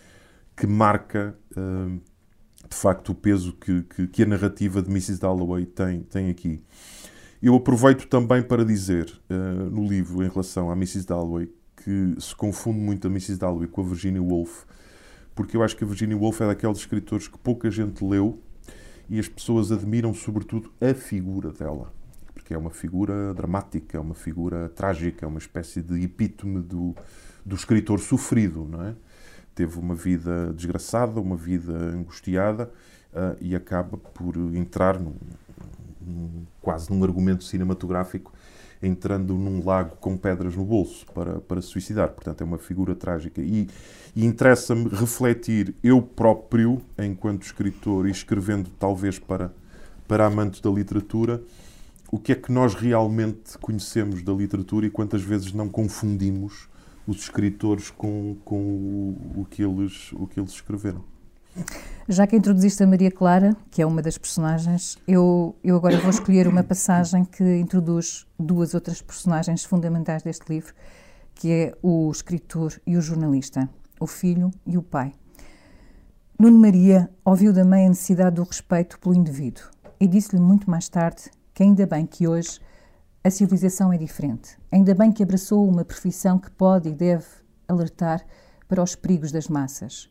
que 0.55 0.65
marca 0.65 1.37
uh, 1.51 1.99
de 2.67 2.75
facto 2.75 3.09
o 3.09 3.15
peso 3.15 3.53
que, 3.53 3.83
que, 3.83 4.07
que, 4.07 4.23
a 4.23 4.25
narrativa 4.25 4.81
de 4.81 4.89
Mrs. 4.89 5.19
Dalloway 5.19 5.65
tem, 5.65 6.01
tem 6.03 6.29
aqui. 6.29 6.63
Eu 7.41 7.55
aproveito 7.55 8.07
também 8.07 8.41
para 8.41 8.63
dizer 8.65 9.11
uh, 9.29 9.69
no 9.69 9.85
livro, 9.85 10.23
em 10.23 10.29
relação 10.29 10.71
à 10.71 10.73
Mrs. 10.73 11.05
Dalloway, 11.05 11.51
que 11.85 12.15
se 12.19 12.35
confunde 12.35 12.79
muito 12.79 13.07
a 13.07 13.11
Mrs. 13.11 13.37
Dalloway 13.37 13.67
com 13.67 13.81
a 13.81 13.83
Virginia 13.83 14.21
Woolf, 14.21 14.63
porque 15.35 15.55
eu 15.55 15.61
acho 15.61 15.77
que 15.77 15.83
a 15.83 15.87
Virginia 15.87 16.17
Woolf 16.17 16.41
é 16.41 16.47
daqueles 16.47 16.79
escritores 16.79 17.27
que 17.27 17.37
pouca 17.37 17.69
gente 17.69 18.03
leu 18.03 18.41
e 19.07 19.19
as 19.19 19.29
pessoas 19.29 19.71
admiram 19.71 20.11
sobretudo 20.11 20.73
a 20.81 20.95
figura 20.95 21.51
dela 21.51 21.93
porque 22.33 22.53
é 22.53 22.57
uma 22.57 22.69
figura 22.69 23.33
dramática, 23.33 23.97
é 23.97 23.99
uma 23.99 24.13
figura 24.13 24.69
trágica, 24.69 25.25
é 25.25 25.27
uma 25.27 25.39
espécie 25.39 25.81
de 25.81 26.03
epítome 26.03 26.61
do, 26.61 26.93
do 27.43 27.55
escritor 27.55 27.99
sofrido, 27.99 28.67
não 28.69 28.83
é? 28.83 28.95
Teve 29.55 29.79
uma 29.79 29.95
vida 29.95 30.53
desgraçada, 30.53 31.19
uma 31.19 31.35
vida 31.35 31.73
angustiada 31.73 32.71
uh, 33.11 33.35
e 33.41 33.55
acaba 33.55 33.97
por 33.97 34.35
entrar 34.53 34.99
num, 34.99 35.15
num, 35.99 36.45
quase 36.61 36.91
num 36.91 37.03
argumento 37.03 37.43
cinematográfico 37.43 38.31
entrando 38.85 39.33
num 39.33 39.63
lago 39.63 39.95
com 39.97 40.17
pedras 40.17 40.55
no 40.55 40.63
bolso 40.63 41.05
para, 41.13 41.39
para 41.41 41.61
se 41.61 41.69
suicidar. 41.69 42.09
Portanto, 42.09 42.41
é 42.41 42.43
uma 42.43 42.57
figura 42.57 42.95
trágica. 42.95 43.41
E, 43.41 43.67
e 44.15 44.25
interessa-me 44.25 44.89
refletir 44.89 45.75
eu 45.83 46.01
próprio, 46.01 46.81
enquanto 46.97 47.43
escritor, 47.43 48.07
e 48.07 48.11
escrevendo 48.11 48.69
talvez 48.79 49.19
para, 49.19 49.53
para 50.07 50.25
amantes 50.25 50.61
da 50.61 50.69
literatura, 50.69 51.41
o 52.11 52.19
que 52.19 52.31
é 52.31 52.35
que 52.35 52.51
nós 52.51 52.75
realmente 52.75 53.57
conhecemos 53.59 54.21
da 54.21 54.31
literatura 54.31 54.85
e 54.85 54.89
quantas 54.89 55.21
vezes 55.21 55.51
não 55.51 55.67
confundimos 55.67 56.67
os 57.07 57.17
escritores 57.17 57.89
com, 57.89 58.37
com 58.45 58.57
o, 58.57 59.41
o, 59.41 59.45
que 59.45 59.63
eles, 59.63 60.11
o 60.13 60.27
que 60.27 60.39
eles 60.39 60.51
escreveram. 60.51 61.03
Já 62.07 62.27
que 62.27 62.35
introduziste 62.35 62.83
a 62.83 62.87
Maria 62.87 63.09
Clara, 63.09 63.55
que 63.71 63.81
é 63.81 63.85
uma 63.85 64.01
das 64.01 64.17
personagens, 64.17 64.97
eu, 65.07 65.55
eu 65.63 65.75
agora 65.75 65.97
vou 65.97 66.09
escolher 66.11 66.47
uma 66.47 66.63
passagem 66.63 67.25
que 67.25 67.43
introduz 67.57 68.27
duas 68.37 68.75
outras 68.75 69.01
personagens 69.01 69.63
fundamentais 69.63 70.21
deste 70.21 70.47
livro, 70.47 70.73
que 71.33 71.51
é 71.51 71.73
o 71.81 72.11
escritor 72.11 72.79
e 72.85 72.95
o 72.95 73.01
jornalista, 73.01 73.67
o 73.99 74.05
filho 74.05 74.51
e 74.67 74.77
o 74.77 74.83
pai. 74.83 75.13
Nuno 76.37 76.59
Maria 76.59 77.09
ouviu 77.23 77.51
da 77.51 77.65
mãe 77.65 77.85
a 77.85 77.89
necessidade 77.89 78.35
do 78.35 78.43
respeito 78.43 78.99
pelo 78.99 79.15
indivíduo 79.15 79.63
e 79.99 80.05
disse-lhe 80.05 80.41
muito 80.41 80.69
mais 80.69 80.87
tarde 80.89 81.23
que 81.53 81.63
ainda 81.63 81.87
bem 81.87 82.05
que 82.05 82.27
hoje 82.27 82.59
a 83.23 83.29
civilização 83.31 83.91
é 83.91 83.97
diferente. 83.97 84.57
Ainda 84.71 84.93
bem 84.93 85.11
que 85.11 85.23
abraçou 85.23 85.67
uma 85.67 85.83
profissão 85.83 86.37
que 86.37 86.51
pode 86.51 86.89
e 86.89 86.93
deve 86.93 87.25
alertar 87.67 88.23
para 88.67 88.83
os 88.83 88.95
perigos 88.95 89.31
das 89.31 89.47
massas. 89.47 90.09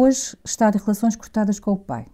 Hoje 0.00 0.38
está 0.44 0.70
de 0.70 0.78
relações 0.78 1.16
cortadas 1.16 1.58
com 1.58 1.72
o 1.72 1.76
pai, 1.76 2.06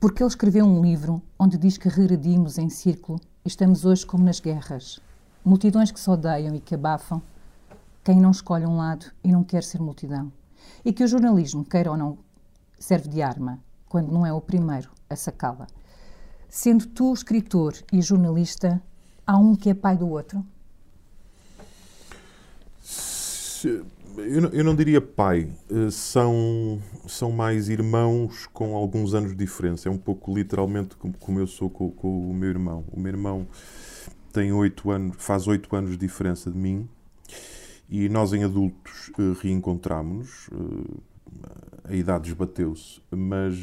porque 0.00 0.24
ele 0.24 0.28
escreveu 0.28 0.64
um 0.64 0.82
livro 0.82 1.22
onde 1.38 1.56
diz 1.56 1.78
que 1.78 1.88
regredimos 1.88 2.58
em 2.58 2.68
círculo 2.68 3.20
e 3.44 3.48
estamos 3.48 3.84
hoje 3.84 4.04
como 4.04 4.24
nas 4.24 4.40
guerras. 4.40 4.98
Multidões 5.44 5.92
que 5.92 6.00
se 6.00 6.10
odeiam 6.10 6.52
e 6.56 6.58
que 6.58 6.74
abafam 6.74 7.22
quem 8.02 8.20
não 8.20 8.32
escolhe 8.32 8.66
um 8.66 8.76
lado 8.76 9.06
e 9.22 9.30
não 9.30 9.44
quer 9.44 9.62
ser 9.62 9.80
multidão. 9.80 10.32
E 10.84 10.92
que 10.92 11.04
o 11.04 11.06
jornalismo, 11.06 11.64
queira 11.64 11.92
ou 11.92 11.96
não, 11.96 12.18
serve 12.76 13.08
de 13.08 13.22
arma, 13.22 13.60
quando 13.88 14.10
não 14.10 14.26
é 14.26 14.32
o 14.32 14.40
primeiro 14.40 14.90
a 15.08 15.14
sacá-la. 15.14 15.68
Sendo 16.48 16.86
tu 16.86 17.14
escritor 17.14 17.76
e 17.92 18.02
jornalista, 18.02 18.82
há 19.24 19.38
um 19.38 19.54
que 19.54 19.70
é 19.70 19.74
pai 19.74 19.96
do 19.96 20.08
outro? 20.08 20.44
Eu 24.16 24.42
não, 24.42 24.48
eu 24.50 24.64
não 24.64 24.74
diria 24.74 25.00
pai. 25.00 25.48
Eh, 25.70 25.90
são, 25.90 26.80
são 27.06 27.30
mais 27.30 27.68
irmãos 27.68 28.46
com 28.52 28.76
alguns 28.76 29.14
anos 29.14 29.30
de 29.30 29.36
diferença. 29.36 29.88
É 29.88 29.92
um 29.92 29.98
pouco 29.98 30.34
literalmente 30.34 30.96
como, 31.18 31.40
eu 31.40 31.46
sou 31.46 31.70
com, 31.70 31.90
com, 31.90 32.30
o 32.30 32.34
meu 32.34 32.50
irmão. 32.50 32.84
O 32.92 33.00
meu 33.00 33.10
irmão 33.10 33.46
tem 34.32 34.52
oito 34.52 34.90
anos, 34.90 35.16
faz 35.18 35.46
oito 35.46 35.74
anos 35.74 35.92
de 35.92 35.96
diferença 35.96 36.50
de 36.50 36.58
mim 36.58 36.88
e 37.88 38.08
nós 38.08 38.32
em 38.32 38.44
adultos 38.44 39.10
eh, 39.18 39.34
reencontramos-nos. 39.40 40.48
Eh, 40.52 41.12
a 41.84 41.94
idade 41.94 42.28
esbateu-se, 42.28 43.00
mas 43.10 43.56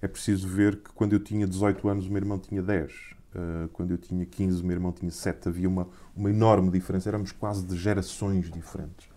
é 0.00 0.08
preciso 0.08 0.46
ver 0.46 0.76
que 0.76 0.92
quando 0.92 1.12
eu 1.14 1.20
tinha 1.20 1.46
18 1.46 1.88
anos, 1.88 2.06
o 2.06 2.08
meu 2.08 2.18
irmão 2.18 2.38
tinha 2.38 2.62
10. 2.62 2.92
Uh, 2.92 3.68
quando 3.72 3.90
eu 3.92 3.98
tinha 3.98 4.24
15, 4.24 4.62
o 4.62 4.66
meu 4.66 4.76
irmão 4.76 4.92
tinha 4.92 5.10
7. 5.10 5.48
Havia 5.48 5.68
uma, 5.68 5.88
uma 6.16 6.30
enorme 6.30 6.70
diferença. 6.70 7.08
Éramos 7.08 7.32
quase 7.32 7.64
de 7.64 7.76
gerações 7.76 8.50
diferentes. 8.50 9.09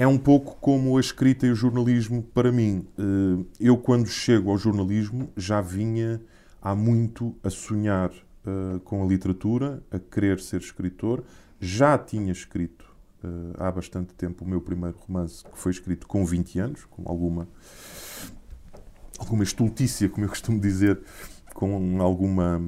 É 0.00 0.06
um 0.06 0.16
pouco 0.16 0.56
como 0.62 0.96
a 0.96 1.00
escrita 1.00 1.46
e 1.46 1.50
o 1.50 1.54
jornalismo 1.54 2.22
para 2.22 2.50
mim. 2.50 2.86
Uh, 2.98 3.44
eu, 3.60 3.76
quando 3.76 4.06
chego 4.08 4.50
ao 4.50 4.56
jornalismo, 4.56 5.30
já 5.36 5.60
vinha 5.60 6.18
há 6.62 6.74
muito 6.74 7.36
a 7.44 7.50
sonhar 7.50 8.08
uh, 8.10 8.80
com 8.80 9.02
a 9.02 9.06
literatura, 9.06 9.82
a 9.90 9.98
querer 9.98 10.40
ser 10.40 10.62
escritor. 10.62 11.22
Já 11.60 11.98
tinha 11.98 12.32
escrito 12.32 12.88
há 13.58 13.70
bastante 13.70 14.14
tempo 14.14 14.42
o 14.42 14.48
meu 14.48 14.62
primeiro 14.62 14.96
romance, 15.06 15.44
que 15.44 15.58
foi 15.58 15.72
escrito 15.72 16.06
com 16.06 16.24
20 16.24 16.58
anos, 16.58 16.86
com 16.86 17.02
alguma 17.06 17.46
alguma 19.18 19.42
estultícia, 19.42 20.08
como 20.08 20.24
eu 20.24 20.30
costumo 20.30 20.58
dizer, 20.58 20.98
com 21.52 22.00
alguma 22.00 22.58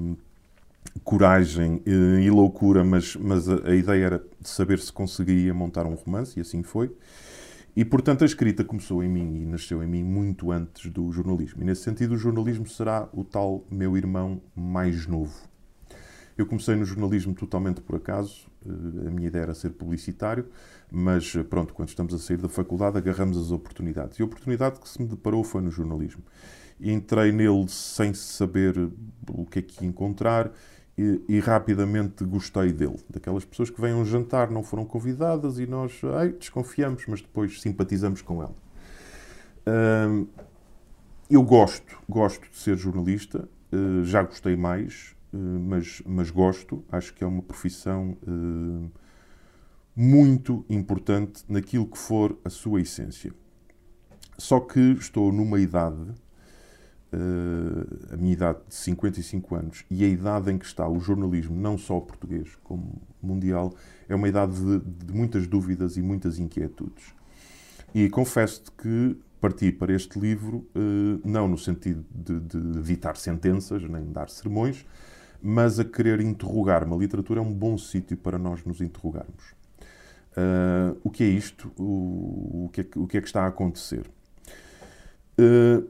coragem 1.00 1.82
e 1.86 2.30
loucura, 2.30 2.84
mas, 2.84 3.16
mas 3.16 3.48
a, 3.48 3.70
a, 3.70 3.74
ideia 3.74 4.04
era 4.04 4.24
saber 4.42 4.78
se 4.78 4.92
conseguiria 4.92 5.52
montar 5.54 5.86
um 5.86 5.94
romance, 5.94 6.38
e 6.38 6.42
assim 6.42 6.62
foi. 6.62 6.94
E, 7.74 7.84
portanto, 7.84 8.22
a 8.22 8.26
escrita 8.26 8.62
começou 8.62 9.02
em 9.02 9.08
mim 9.08 9.42
e 9.42 9.46
nasceu 9.46 9.82
em 9.82 9.86
mim 9.86 10.04
muito 10.04 10.52
antes 10.52 10.90
do 10.90 11.10
jornalismo. 11.10 11.62
E, 11.62 11.64
nesse 11.64 11.82
sentido, 11.82 12.14
o 12.14 12.18
jornalismo 12.18 12.66
será 12.66 13.08
o 13.14 13.24
tal 13.24 13.64
meu 13.70 13.96
irmão 13.96 14.42
mais 14.54 15.06
novo. 15.06 15.48
Eu 16.36 16.46
comecei 16.46 16.74
no 16.76 16.84
jornalismo 16.84 17.34
totalmente 17.34 17.80
por 17.80 17.96
acaso, 17.96 18.46
eh, 18.66 19.08
a 19.08 19.10
minha 19.10 19.28
ideia 19.28 19.42
era 19.42 19.54
ser 19.54 19.70
publicitário, 19.70 20.46
mas 20.90 21.34
pronto, 21.48 21.72
quando 21.72 21.88
estamos 21.88 22.12
a 22.12 22.18
sair 22.18 22.36
da 22.36 22.48
faculdade 22.48 22.98
agarramos 22.98 23.38
as 23.38 23.50
oportunidades. 23.50 24.18
E 24.18 24.22
a 24.22 24.24
oportunidade 24.24 24.80
que 24.80 24.88
se 24.88 25.00
me 25.00 25.08
deparou 25.08 25.42
foi 25.42 25.62
no 25.62 25.70
jornalismo. 25.70 26.22
Entrei 26.80 27.32
nele 27.32 27.68
sem 27.68 28.12
saber 28.12 28.76
o 29.30 29.46
que 29.46 29.60
é 29.60 29.62
que 29.62 29.84
ia 29.84 29.88
encontrar 29.88 30.50
e, 30.96 31.22
e, 31.28 31.40
rapidamente 31.40 32.22
gostei 32.24 32.72
dele. 32.72 32.98
Daquelas 33.08 33.44
pessoas 33.44 33.70
que 33.70 33.80
vêm 33.80 33.92
a 33.92 33.96
um 33.96 34.04
jantar, 34.04 34.50
não 34.50 34.62
foram 34.62 34.84
convidadas 34.84 35.58
e 35.58 35.66
nós 35.66 36.00
ai, 36.16 36.30
desconfiamos, 36.30 37.04
mas 37.08 37.22
depois 37.22 37.60
simpatizamos 37.60 38.20
com 38.20 38.42
ela. 38.42 38.54
Hum, 39.66 40.26
eu 41.30 41.42
gosto, 41.42 41.98
gosto 42.08 42.48
de 42.50 42.56
ser 42.58 42.76
jornalista, 42.76 43.48
uh, 43.72 44.04
já 44.04 44.22
gostei 44.22 44.54
mais, 44.54 45.14
uh, 45.32 45.36
mas, 45.36 46.02
mas 46.04 46.30
gosto. 46.30 46.84
Acho 46.92 47.14
que 47.14 47.24
é 47.24 47.26
uma 47.26 47.42
profissão 47.42 48.16
uh, 48.26 48.90
muito 49.96 50.64
importante 50.68 51.42
naquilo 51.48 51.86
que 51.86 51.96
for 51.96 52.36
a 52.44 52.50
sua 52.50 52.82
essência. 52.82 53.32
Só 54.36 54.60
que 54.60 54.80
estou 54.98 55.32
numa 55.32 55.58
idade, 55.58 56.12
uh, 57.12 58.14
a 58.14 58.16
minha 58.16 58.32
idade 58.32 58.58
de 58.68 58.74
55 58.74 59.54
anos, 59.54 59.84
e 59.90 60.04
a 60.04 60.08
idade 60.08 60.50
em 60.50 60.58
que 60.58 60.64
está 60.64 60.88
o 60.88 60.98
jornalismo, 60.98 61.56
não 61.56 61.76
só 61.76 62.00
português 62.00 62.56
como 62.62 63.00
mundial, 63.22 63.74
é 64.08 64.14
uma 64.14 64.28
idade 64.28 64.54
de, 64.54 65.06
de 65.06 65.12
muitas 65.12 65.46
dúvidas 65.46 65.96
e 65.96 66.02
muitas 66.02 66.38
inquietudes. 66.38 67.14
E 67.94 68.08
confesso-te 68.08 68.70
que 68.72 69.16
parti 69.40 69.72
para 69.72 69.92
este 69.92 70.18
livro, 70.18 70.66
uh, 70.74 71.20
não 71.24 71.48
no 71.48 71.58
sentido 71.58 72.04
de, 72.14 72.40
de 72.40 73.18
sentenças, 73.18 73.82
nem 73.82 74.10
dar 74.12 74.30
sermões, 74.30 74.86
mas 75.42 75.80
a 75.80 75.84
querer 75.84 76.20
interrogar-me. 76.20 76.94
A 76.94 76.96
literatura 76.96 77.40
é 77.40 77.42
um 77.42 77.52
bom 77.52 77.76
sítio 77.76 78.16
para 78.16 78.38
nós 78.38 78.64
nos 78.64 78.80
interrogarmos. 78.80 79.52
Uh, 80.32 80.96
o 81.02 81.10
que 81.10 81.24
é 81.24 81.26
isto? 81.26 81.70
O, 81.76 82.66
o, 82.66 82.70
que 82.72 82.80
é 82.82 82.86
o 82.96 83.06
que 83.06 83.18
é 83.18 83.20
que 83.20 83.26
está 83.26 83.42
a 83.42 83.48
acontecer? 83.48 84.08
Uh, 85.38 85.86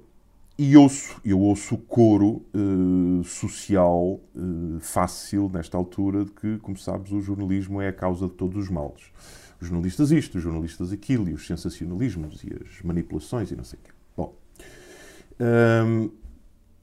e 0.62 0.76
ouço, 0.76 1.21
eu 1.25 1.40
ouço 1.40 1.75
o 1.75 1.78
coro 1.78 2.45
uh, 2.54 3.25
social 3.25 4.21
fácil, 4.81 5.50
nesta 5.52 5.76
altura, 5.76 6.25
de 6.25 6.31
que, 6.31 6.59
como 6.59 6.76
sabes, 6.76 7.11
o 7.11 7.21
jornalismo 7.21 7.81
é 7.81 7.88
a 7.88 7.92
causa 7.92 8.28
de 8.28 8.35
todos 8.35 8.62
os 8.62 8.71
males. 8.71 9.02
Os 9.61 9.66
jornalistas 9.66 10.12
isto, 10.12 10.38
os 10.38 10.42
jornalistas 10.45 10.92
aquilo, 10.92 11.28
e 11.28 11.33
os 11.33 11.47
sensacionalismos, 11.47 12.45
e 12.45 12.50
as 12.54 12.81
manipulações, 12.83 13.50
e 13.50 13.57
não 13.57 13.64
sei 13.64 13.78
o 13.81 13.83
quê. 13.83 13.90
Bom, 14.16 14.37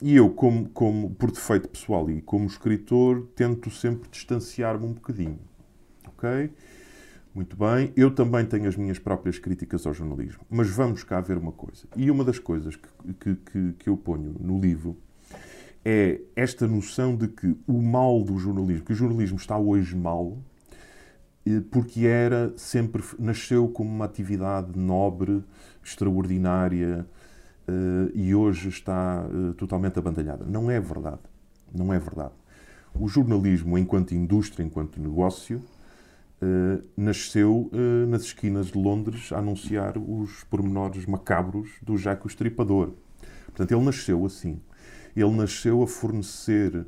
e 0.01 0.15
eu, 0.15 0.29
como, 0.29 0.67
como, 0.69 1.11
por 1.11 1.31
defeito 1.31 1.69
pessoal 1.69 2.09
e 2.09 2.21
como 2.21 2.47
escritor, 2.47 3.27
tento 3.33 3.71
sempre 3.71 4.09
distanciar-me 4.09 4.85
um 4.85 4.93
bocadinho. 4.93 5.39
Ok? 6.05 6.51
Muito 7.33 7.55
bem, 7.55 7.93
eu 7.95 8.09
também 8.09 8.43
tenho 8.45 8.67
as 8.67 8.75
minhas 8.75 8.97
próprias 8.97 9.37
críticas 9.37 9.85
ao 9.85 9.93
jornalismo, 9.93 10.41
mas 10.49 10.69
vamos 10.69 11.03
cá 11.03 11.21
ver 11.21 11.37
uma 11.37 11.51
coisa. 11.51 11.87
E 11.95 12.09
uma 12.09 12.23
das 12.23 12.39
coisas 12.39 12.75
que, 12.75 13.13
que, 13.19 13.35
que, 13.35 13.73
que 13.73 13.89
eu 13.89 13.95
ponho 13.95 14.35
no 14.39 14.59
livro 14.59 14.97
é 15.85 16.19
esta 16.35 16.67
noção 16.67 17.15
de 17.15 17.27
que 17.27 17.55
o 17.67 17.81
mal 17.81 18.23
do 18.23 18.37
jornalismo, 18.37 18.83
que 18.83 18.93
o 18.93 18.95
jornalismo 18.95 19.37
está 19.37 19.57
hoje 19.57 19.95
mal, 19.95 20.37
porque 21.71 22.05
era 22.05 22.53
sempre 22.57 23.03
nasceu 23.17 23.67
como 23.69 23.89
uma 23.89 24.05
atividade 24.05 24.77
nobre, 24.77 25.43
extraordinária 25.83 27.05
e 28.13 28.33
hoje 28.33 28.69
está 28.69 29.23
totalmente 29.57 29.97
abandalhada. 29.97 30.45
Não 30.45 30.69
é 30.69 30.79
verdade. 30.79 31.21
Não 31.73 31.93
é 31.93 31.99
verdade. 31.99 32.33
O 32.93 33.07
jornalismo, 33.07 33.77
enquanto 33.77 34.13
indústria, 34.13 34.63
enquanto 34.63 34.99
negócio, 34.99 35.61
Uh, 36.41 36.81
nasceu 36.95 37.69
uh, 37.73 38.07
nas 38.07 38.21
esquinas 38.21 38.67
de 38.67 38.77
Londres 38.77 39.29
a 39.33 39.39
anunciar 39.39 39.97
os 39.97 40.41
pormenores 40.45 41.05
macabros 41.05 41.69
do 41.81 41.97
Jack 41.97 42.25
o 42.25 42.29
Estripador. 42.29 42.93
Portanto, 43.47 43.73
ele 43.73 43.83
nasceu 43.83 44.25
assim. 44.25 44.61
Ele 45.13 45.35
nasceu 45.35 45.83
a 45.83 45.87
fornecer, 45.87 46.85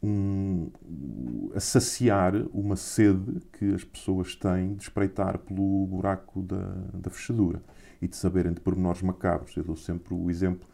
um, 0.00 0.70
a 1.56 1.58
saciar 1.58 2.34
uma 2.52 2.76
sede 2.76 3.40
que 3.58 3.74
as 3.74 3.82
pessoas 3.82 4.36
têm 4.36 4.74
de 4.74 4.84
espreitar 4.84 5.38
pelo 5.38 5.86
buraco 5.88 6.40
da, 6.42 6.64
da 6.92 7.10
fechadura 7.10 7.60
e 8.00 8.06
de 8.06 8.14
saberem 8.14 8.52
de 8.52 8.60
pormenores 8.60 9.02
macabros. 9.02 9.56
Eu 9.56 9.64
dou 9.64 9.76
sempre 9.76 10.14
o 10.14 10.30
exemplo. 10.30 10.68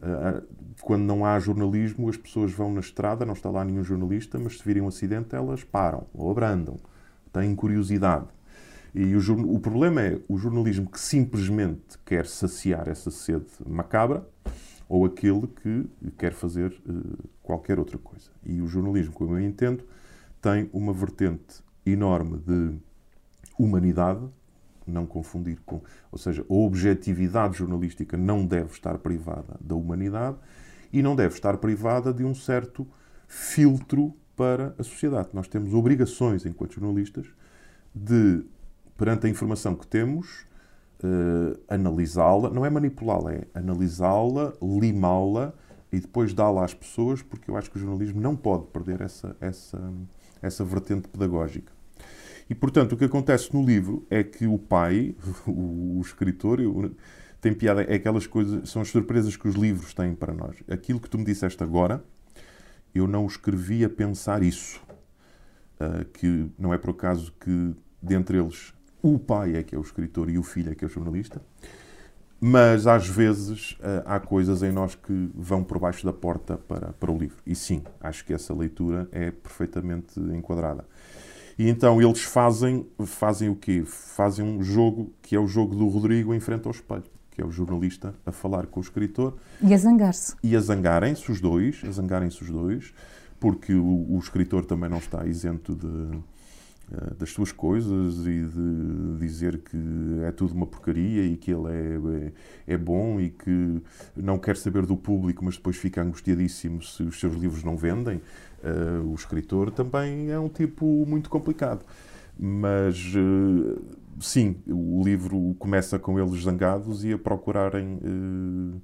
Uh, 0.00 0.42
quando 0.82 1.02
não 1.02 1.24
há 1.24 1.38
jornalismo, 1.38 2.08
as 2.08 2.16
pessoas 2.16 2.50
vão 2.50 2.72
na 2.72 2.80
estrada, 2.80 3.24
não 3.24 3.34
está 3.34 3.48
lá 3.48 3.64
nenhum 3.64 3.84
jornalista, 3.84 4.40
mas 4.40 4.58
se 4.58 4.64
virem 4.64 4.82
um 4.82 4.88
acidente, 4.88 5.36
elas 5.36 5.62
param 5.62 6.08
ou 6.12 6.32
abrandam 6.32 6.80
têm 7.32 7.54
curiosidade. 7.54 8.26
E 8.94 9.14
o, 9.14 9.54
o, 9.54 9.60
problema 9.60 10.02
é 10.02 10.20
o 10.28 10.36
jornalismo 10.36 10.90
que 10.90 10.98
simplesmente 10.98 11.96
quer 12.04 12.26
saciar 12.26 12.88
essa 12.88 13.10
sede 13.10 13.46
macabra 13.64 14.26
ou 14.88 15.04
aquele 15.04 15.46
que 15.46 15.88
quer 16.18 16.32
fazer 16.32 16.72
uh, 16.88 17.28
qualquer 17.42 17.78
outra 17.78 17.98
coisa. 17.98 18.30
E 18.44 18.60
o 18.60 18.66
jornalismo, 18.66 19.12
como 19.12 19.34
eu 19.34 19.40
entendo, 19.40 19.84
tem 20.42 20.68
uma 20.72 20.92
vertente 20.92 21.62
enorme 21.86 22.38
de 22.38 22.76
humanidade, 23.56 24.26
não 24.84 25.06
confundir 25.06 25.60
com. 25.64 25.80
Ou 26.10 26.18
seja, 26.18 26.44
a 26.48 26.52
objetividade 26.52 27.58
jornalística 27.58 28.16
não 28.16 28.44
deve 28.44 28.72
estar 28.72 28.98
privada 28.98 29.56
da 29.60 29.76
humanidade 29.76 30.36
e 30.92 31.02
não 31.02 31.14
deve 31.14 31.34
estar 31.34 31.56
privada 31.58 32.12
de 32.12 32.24
um 32.24 32.34
certo 32.34 32.84
filtro 33.28 34.12
para 34.40 34.74
a 34.78 34.82
sociedade. 34.82 35.28
Nós 35.34 35.48
temos 35.48 35.74
obrigações, 35.74 36.46
enquanto 36.46 36.72
jornalistas, 36.72 37.26
de, 37.94 38.42
perante 38.96 39.26
a 39.26 39.28
informação 39.28 39.74
que 39.74 39.86
temos, 39.86 40.46
uh, 41.04 41.60
analisá-la, 41.68 42.48
não 42.48 42.64
é 42.64 42.70
manipulá-la, 42.70 43.34
é 43.34 43.46
analisá-la, 43.52 44.54
limá-la 44.62 45.52
e 45.92 46.00
depois 46.00 46.32
dá-la 46.32 46.64
às 46.64 46.72
pessoas, 46.72 47.20
porque 47.20 47.50
eu 47.50 47.56
acho 47.58 47.70
que 47.70 47.76
o 47.76 47.80
jornalismo 47.80 48.18
não 48.18 48.34
pode 48.34 48.64
perder 48.68 49.02
essa, 49.02 49.36
essa, 49.42 49.92
essa 50.40 50.64
vertente 50.64 51.06
pedagógica. 51.08 51.70
E, 52.48 52.54
portanto, 52.54 52.94
o 52.94 52.96
que 52.96 53.04
acontece 53.04 53.54
no 53.54 53.62
livro 53.62 54.06
é 54.08 54.24
que 54.24 54.46
o 54.46 54.56
pai, 54.56 55.14
o, 55.46 55.98
o 55.98 56.00
escritor, 56.00 56.60
eu, 56.60 56.90
tem 57.42 57.52
piada, 57.52 57.82
é 57.82 57.96
aquelas 57.96 58.26
coisas, 58.26 58.70
são 58.70 58.80
as 58.80 58.88
surpresas 58.88 59.36
que 59.36 59.46
os 59.46 59.54
livros 59.54 59.92
têm 59.92 60.14
para 60.14 60.32
nós. 60.32 60.56
Aquilo 60.66 60.98
que 60.98 61.10
tu 61.10 61.18
me 61.18 61.26
disseste 61.26 61.62
agora, 61.62 62.02
eu 62.94 63.06
não 63.06 63.26
escrevi 63.26 63.84
a 63.84 63.88
pensar 63.88 64.42
isso. 64.42 64.80
Uh, 65.80 66.04
que 66.12 66.50
não 66.58 66.74
é 66.74 66.78
por 66.78 66.90
acaso 66.90 67.32
que, 67.40 67.74
dentre 68.02 68.38
eles, 68.38 68.74
o 69.02 69.18
pai 69.18 69.56
é 69.56 69.62
que 69.62 69.74
é 69.74 69.78
o 69.78 69.80
escritor 69.80 70.28
e 70.28 70.36
o 70.36 70.42
filho 70.42 70.70
é 70.70 70.74
que 70.74 70.84
é 70.84 70.86
o 70.86 70.90
jornalista. 70.90 71.40
Mas, 72.38 72.86
às 72.86 73.06
vezes, 73.06 73.72
uh, 73.72 74.02
há 74.04 74.20
coisas 74.20 74.62
em 74.62 74.72
nós 74.72 74.94
que 74.94 75.30
vão 75.34 75.64
por 75.64 75.78
baixo 75.78 76.04
da 76.04 76.12
porta 76.12 76.58
para, 76.58 76.92
para 76.92 77.10
o 77.10 77.16
livro. 77.16 77.38
E 77.46 77.54
sim, 77.54 77.82
acho 78.00 78.24
que 78.24 78.34
essa 78.34 78.54
leitura 78.54 79.08
é 79.12 79.30
perfeitamente 79.30 80.20
enquadrada. 80.20 80.84
E 81.58 81.68
então 81.68 82.00
eles 82.00 82.22
fazem, 82.22 82.86
fazem 83.06 83.48
o 83.48 83.56
quê? 83.56 83.82
Fazem 83.84 84.44
um 84.44 84.62
jogo 84.62 85.12
que 85.20 85.36
é 85.36 85.38
o 85.38 85.46
jogo 85.46 85.74
do 85.74 85.88
Rodrigo 85.88 86.34
em 86.34 86.40
frente 86.40 86.66
ao 86.66 86.72
espelho 86.72 87.04
que 87.40 87.42
é 87.42 87.46
o 87.46 87.50
jornalista, 87.50 88.14
a 88.26 88.30
falar 88.30 88.66
com 88.66 88.80
o 88.80 88.82
escritor. 88.82 89.34
E 89.62 89.72
a 89.72 89.78
zangar-se. 89.78 90.36
E 90.42 90.54
a 90.54 90.60
zangarem-se 90.60 91.32
os 91.32 91.40
dois, 91.40 91.80
a 91.86 91.90
zangarem-se 91.90 92.42
os 92.42 92.50
dois, 92.50 92.92
porque 93.38 93.72
o, 93.72 94.06
o, 94.10 94.18
escritor 94.18 94.66
também 94.66 94.90
não 94.90 94.98
está 94.98 95.26
isento 95.26 95.74
de, 95.74 96.18
eh, 96.92 97.14
das 97.18 97.30
suas 97.30 97.50
coisas 97.50 98.26
e 98.26 98.44
de 98.44 99.18
dizer 99.18 99.62
que 99.62 99.78
é 100.26 100.30
tudo 100.32 100.52
uma 100.52 100.66
porcaria 100.66 101.24
e 101.24 101.38
que 101.38 101.50
ele 101.50 101.72
é, 101.72 102.32
é, 102.66 102.74
é, 102.74 102.76
bom 102.76 103.18
e 103.18 103.30
que 103.30 103.80
não 104.14 104.38
quer 104.38 104.58
saber 104.58 104.84
do 104.84 104.96
público, 104.96 105.42
mas 105.42 105.56
depois 105.56 105.76
fica 105.76 106.02
angustiadíssimo 106.02 106.82
se 106.82 107.02
os 107.04 107.18
seus 107.18 107.34
livros 107.34 107.64
não 107.64 107.74
vendem. 107.74 108.20
Uh, 108.62 109.10
o 109.10 109.14
escritor 109.14 109.70
também 109.70 110.30
é 110.30 110.38
um 110.38 110.50
tipo 110.50 110.84
muito 111.06 111.30
complicado. 111.30 111.86
Mas 112.38 113.14
uh, 113.14 113.82
sim, 114.18 114.56
o 114.66 115.02
livro 115.04 115.54
começa 115.58 115.98
com 115.98 116.18
eles 116.18 116.42
zangados 116.42 117.04
e 117.04 117.12
a 117.12 117.18
procurarem 117.18 117.94
uh, 117.96 118.80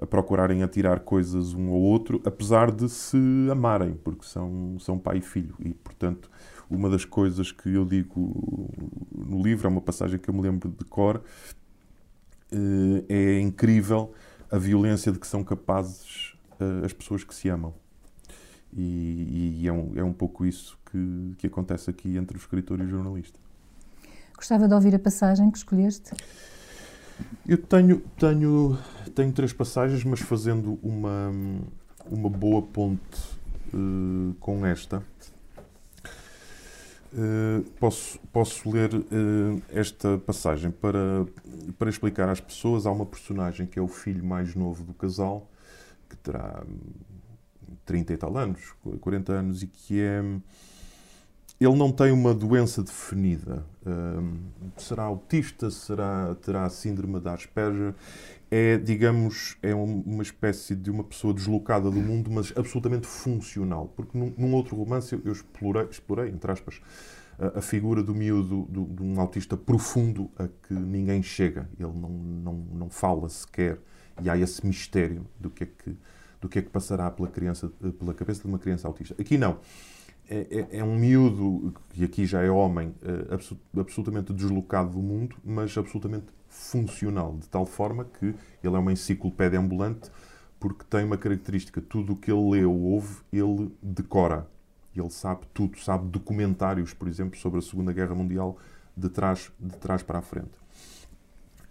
a 0.00 0.06
procurarem 0.06 0.62
atirar 0.62 1.00
coisas 1.00 1.54
um 1.54 1.68
ao 1.70 1.80
outro, 1.80 2.20
apesar 2.24 2.70
de 2.70 2.88
se 2.88 3.18
amarem, 3.50 3.94
porque 3.94 4.24
são, 4.24 4.76
são 4.78 4.98
pai 4.98 5.18
e 5.18 5.20
filho. 5.20 5.56
E, 5.58 5.74
portanto, 5.74 6.30
uma 6.70 6.88
das 6.88 7.04
coisas 7.04 7.50
que 7.50 7.74
eu 7.74 7.84
digo 7.84 8.70
no 9.12 9.42
livro, 9.42 9.66
é 9.66 9.70
uma 9.70 9.80
passagem 9.80 10.18
que 10.18 10.30
eu 10.30 10.34
me 10.34 10.40
lembro 10.40 10.68
de 10.70 10.84
cor, 10.84 11.22
uh, 12.52 13.04
é 13.08 13.40
incrível 13.40 14.12
a 14.50 14.58
violência 14.58 15.10
de 15.12 15.18
que 15.18 15.26
são 15.26 15.42
capazes 15.42 16.34
uh, 16.60 16.84
as 16.84 16.92
pessoas 16.92 17.24
que 17.24 17.34
se 17.34 17.48
amam. 17.48 17.74
E, 18.72 19.60
e 19.62 19.68
é, 19.68 19.72
um, 19.72 19.92
é 19.96 20.04
um 20.04 20.12
pouco 20.12 20.44
isso 20.44 20.78
que, 20.90 21.34
que 21.38 21.46
acontece 21.46 21.90
aqui 21.90 22.16
entre 22.16 22.36
o 22.36 22.38
escritor 22.38 22.78
e 22.80 22.84
o 22.84 22.88
jornalista. 22.88 23.40
Gostava 24.38 24.68
de 24.68 24.74
ouvir 24.74 24.94
a 24.94 25.00
passagem 25.00 25.50
que 25.50 25.58
escolheste. 25.58 26.12
Eu 27.44 27.58
tenho, 27.58 27.98
tenho, 28.16 28.78
tenho 29.12 29.32
três 29.32 29.52
passagens, 29.52 30.04
mas 30.04 30.20
fazendo 30.20 30.78
uma, 30.80 31.32
uma 32.08 32.30
boa 32.30 32.62
ponte 32.62 33.18
uh, 33.74 34.32
com 34.38 34.64
esta. 34.64 35.02
Uh, 37.12 37.64
posso, 37.80 38.20
posso 38.32 38.70
ler 38.70 38.94
uh, 38.94 39.62
esta 39.70 40.18
passagem 40.18 40.70
para, 40.70 41.26
para 41.76 41.90
explicar 41.90 42.28
às 42.28 42.38
pessoas. 42.40 42.86
Há 42.86 42.92
uma 42.92 43.06
personagem 43.06 43.66
que 43.66 43.76
é 43.76 43.82
o 43.82 43.88
filho 43.88 44.24
mais 44.24 44.54
novo 44.54 44.84
do 44.84 44.94
casal, 44.94 45.50
que 46.08 46.16
terá 46.16 46.62
30 47.84 48.12
e 48.12 48.16
tal 48.16 48.38
anos, 48.38 48.72
40 49.00 49.32
anos, 49.32 49.62
e 49.64 49.66
que 49.66 50.00
é 50.00 50.22
ele 51.60 51.74
não 51.74 51.90
tem 51.90 52.12
uma 52.12 52.32
doença 52.32 52.82
definida. 52.82 53.64
será 54.76 55.04
autista, 55.04 55.70
será, 55.70 56.34
terá 56.36 56.68
síndrome 56.70 57.18
da 57.20 57.34
Asperger. 57.34 57.94
É, 58.50 58.78
digamos, 58.78 59.58
é 59.60 59.74
uma 59.74 60.22
espécie 60.22 60.74
de 60.74 60.90
uma 60.90 61.04
pessoa 61.04 61.34
deslocada 61.34 61.90
do 61.90 62.00
mundo, 62.00 62.30
mas 62.30 62.52
absolutamente 62.56 63.06
funcional. 63.06 63.92
Porque 63.94 64.16
num, 64.16 64.32
num 64.38 64.54
outro 64.54 64.76
romance 64.76 65.20
eu 65.22 65.32
explorei, 65.32 65.86
explorei 65.90 66.30
entre 66.30 66.50
aspas, 66.50 66.80
a, 67.38 67.58
a 67.58 67.60
figura 67.60 68.02
do 68.02 68.14
miúdo, 68.14 68.62
do, 68.70 68.84
de 68.86 69.02
um 69.02 69.20
autista 69.20 69.56
profundo 69.56 70.30
a 70.38 70.46
que 70.46 70.72
ninguém 70.72 71.22
chega. 71.22 71.68
Ele 71.78 71.92
não, 71.92 72.08
não, 72.08 72.54
não 72.72 72.90
fala 72.90 73.28
sequer. 73.28 73.78
E 74.22 74.30
há 74.30 74.38
esse 74.38 74.64
mistério 74.64 75.26
do 75.38 75.50
que 75.50 75.64
é 75.64 75.66
que, 75.66 75.96
do 76.40 76.48
que, 76.48 76.60
é 76.60 76.62
que 76.62 76.70
passará 76.70 77.10
pela, 77.10 77.28
criança, 77.28 77.68
pela 77.98 78.14
cabeça 78.14 78.42
de 78.42 78.46
uma 78.46 78.58
criança 78.58 78.86
autista. 78.86 79.14
Aqui 79.20 79.36
não 79.36 79.58
é, 80.28 80.46
é, 80.50 80.78
é, 80.78 80.84
um 80.84 80.96
miúdo, 80.96 81.74
que 81.90 82.04
aqui 82.04 82.26
já 82.26 82.42
é 82.42 82.50
homem, 82.50 82.94
é, 83.02 83.80
absolutamente 83.80 84.32
deslocado 84.32 84.90
do 84.90 84.98
mundo, 84.98 85.36
mas 85.44 85.76
absolutamente 85.76 86.26
funcional, 86.48 87.36
de 87.38 87.48
tal 87.48 87.64
forma 87.64 88.04
que 88.04 88.26
ele 88.62 88.76
é 88.76 88.78
uma 88.78 88.92
enciclopédia 88.92 89.58
ambulante, 89.58 90.10
porque 90.60 90.84
tem 90.84 91.04
uma 91.04 91.16
característica: 91.16 91.80
tudo 91.80 92.12
o 92.12 92.16
que 92.16 92.30
ele 92.30 92.50
lê 92.50 92.64
ou 92.64 92.78
ouve, 92.78 93.16
ele 93.32 93.70
decora. 93.82 94.46
Ele 94.94 95.10
sabe 95.10 95.42
tudo, 95.54 95.78
sabe 95.78 96.08
documentários, 96.08 96.92
por 96.92 97.06
exemplo, 97.06 97.38
sobre 97.38 97.60
a 97.60 97.62
Segunda 97.62 97.92
Guerra 97.92 98.14
Mundial, 98.14 98.58
de 98.96 99.08
trás, 99.08 99.52
de 99.58 99.76
trás 99.76 100.02
para 100.02 100.18
a 100.18 100.22
frente. 100.22 100.50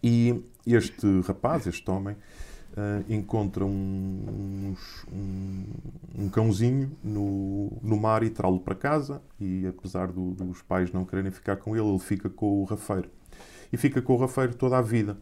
E 0.02 0.42
este 0.66 1.22
rapaz, 1.22 1.68
este 1.68 1.90
homem, 1.92 2.16
uh, 2.78 3.12
encontra 3.12 3.66
um, 3.66 4.76
um, 5.12 5.66
um, 6.18 6.30
cãozinho 6.30 6.92
no, 7.04 7.72
no 7.82 7.98
mar 7.98 8.24
e 8.24 8.30
traz-lo 8.30 8.60
para 8.60 8.76
casa 8.76 9.22
e 9.40 9.66
apesar 9.66 10.08
do, 10.12 10.32
dos 10.32 10.62
pais 10.62 10.92
não 10.92 11.04
quererem 11.04 11.32
ficar 11.32 11.58
com 11.58 11.76
ele, 11.76 11.88
ele 11.88 12.00
fica 12.00 12.30
com 12.30 12.62
o 12.62 12.64
rafeiro. 12.64 13.10
E 13.74 13.78
fica 13.78 14.02
com 14.02 14.14
o 14.14 14.18
rafeiro 14.18 14.56
toda 14.56 14.78
a 14.78 14.82
vida. 14.82 15.18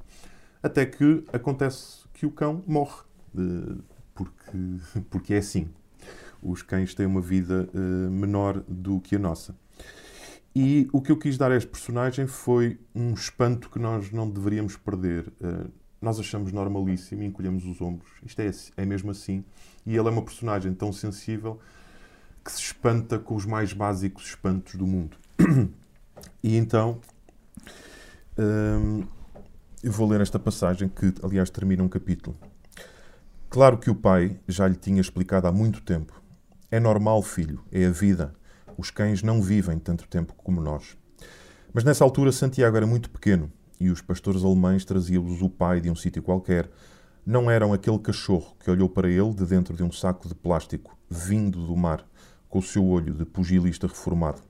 Até 0.62 0.86
que 0.86 1.24
acontece 1.32 2.06
que 2.14 2.26
o 2.26 2.32
cão 2.32 2.64
morre. 2.68 3.02
Uh, 3.34 3.82
porque, 4.14 4.58
porque 5.10 5.34
é 5.34 5.38
assim. 5.38 5.70
Os 6.42 6.62
cães 6.62 6.94
têm 6.94 7.06
uma 7.06 7.22
vida 7.22 7.68
uh, 7.74 8.12
menor 8.12 8.64
do 8.68 9.00
que 9.00 9.16
a 9.16 9.20
nossa. 9.20 9.56
E 10.56 10.88
o 10.94 11.02
que 11.02 11.12
eu 11.12 11.18
quis 11.18 11.38
dar 11.38 11.52
a 11.52 11.58
este 11.58 11.68
personagem 11.68 12.28
foi 12.28 12.80
um 12.94 13.14
espanto 13.14 13.70
que 13.70 13.80
nós 13.80 14.12
não 14.12 14.30
deveríamos 14.30 14.78
perder. 14.78 15.28
Uh, 15.42 15.70
nós 16.02 16.20
achamos 16.20 16.52
normalíssimo 16.52 17.24
e 17.24 17.26
encolhemos 17.26 17.66
os 17.66 17.82
ombros. 17.82 18.10
Isto 18.26 18.42
é, 18.42 18.52
é 18.78 18.86
mesmo 18.86 19.12
assim. 19.12 19.44
E 19.86 19.96
ele 19.96 20.08
é 20.08 20.12
uma 20.12 20.22
personagem 20.22 20.74
tão 20.74 20.92
sensível 20.92 21.60
que 22.44 22.52
se 22.52 22.60
espanta 22.60 23.18
com 23.18 23.36
os 23.36 23.46
mais 23.46 23.74
básicos 23.74 24.26
espantos 24.28 24.76
do 24.76 24.86
mundo. 24.86 25.18
E 26.42 26.56
então, 26.56 27.02
hum, 28.38 29.04
eu 29.84 29.92
vou 29.92 30.08
ler 30.08 30.22
esta 30.22 30.40
passagem 30.40 30.88
que, 30.88 31.14
aliás, 31.22 31.50
termina 31.50 31.84
um 31.84 31.90
capítulo. 31.90 32.38
Claro 33.50 33.78
que 33.78 33.90
o 33.90 33.96
pai 33.96 34.40
já 34.48 34.68
lhe 34.68 34.76
tinha 34.76 35.02
explicado 35.02 35.48
há 35.48 35.52
muito 35.52 35.82
tempo. 35.82 36.22
É 36.72 36.80
normal, 36.80 37.22
filho, 37.22 37.64
é 37.72 37.86
a 37.86 37.92
vida. 37.92 38.34
Os 38.78 38.92
cães 38.92 39.24
não 39.24 39.42
vivem 39.42 39.80
tanto 39.80 40.08
tempo 40.08 40.34
como 40.36 40.62
nós. 40.62 40.98
Mas 41.74 41.84
nessa 41.84 42.04
altura 42.04 42.32
Santiago 42.32 42.78
era 42.78 42.88
muito 42.88 43.10
pequeno 43.10 43.52
e 43.80 43.90
os 43.90 44.02
pastores 44.02 44.44
alemães 44.44 44.86
traziam-lhes 44.86 45.42
o 45.42 45.50
pai 45.50 45.82
de 45.82 45.90
um 45.90 45.96
sítio 45.96 46.22
qualquer. 46.22 46.70
Não 47.26 47.50
eram 47.50 47.74
aquele 47.74 48.00
cachorro 48.00 48.56
que 48.60 48.70
olhou 48.70 48.88
para 48.90 49.10
ele 49.10 49.34
de 49.34 49.46
dentro 49.46 49.76
de 49.76 49.84
um 49.84 49.92
saco 49.92 50.28
de 50.28 50.36
plástico, 50.36 50.98
vindo 51.10 51.66
do 51.66 51.76
mar, 51.76 52.06
com 52.50 52.60
o 52.60 52.64
seu 52.64 52.86
olho 52.86 53.14
de 53.14 53.26
pugilista 53.26 53.88
reformado. 53.88 54.42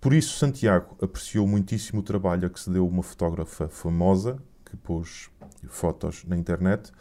Por 0.00 0.12
isso, 0.12 0.38
Santiago 0.38 0.96
apreciou 1.02 1.46
muitíssimo 1.46 2.00
o 2.00 2.04
trabalho 2.04 2.46
a 2.46 2.50
que 2.50 2.60
se 2.60 2.70
deu 2.70 2.86
uma 2.86 3.02
fotógrafa 3.02 3.68
famosa, 3.68 4.38
que 4.64 4.76
pôs 4.76 5.28
fotos 5.66 6.24
na 6.24 6.36
internet, 6.36 6.92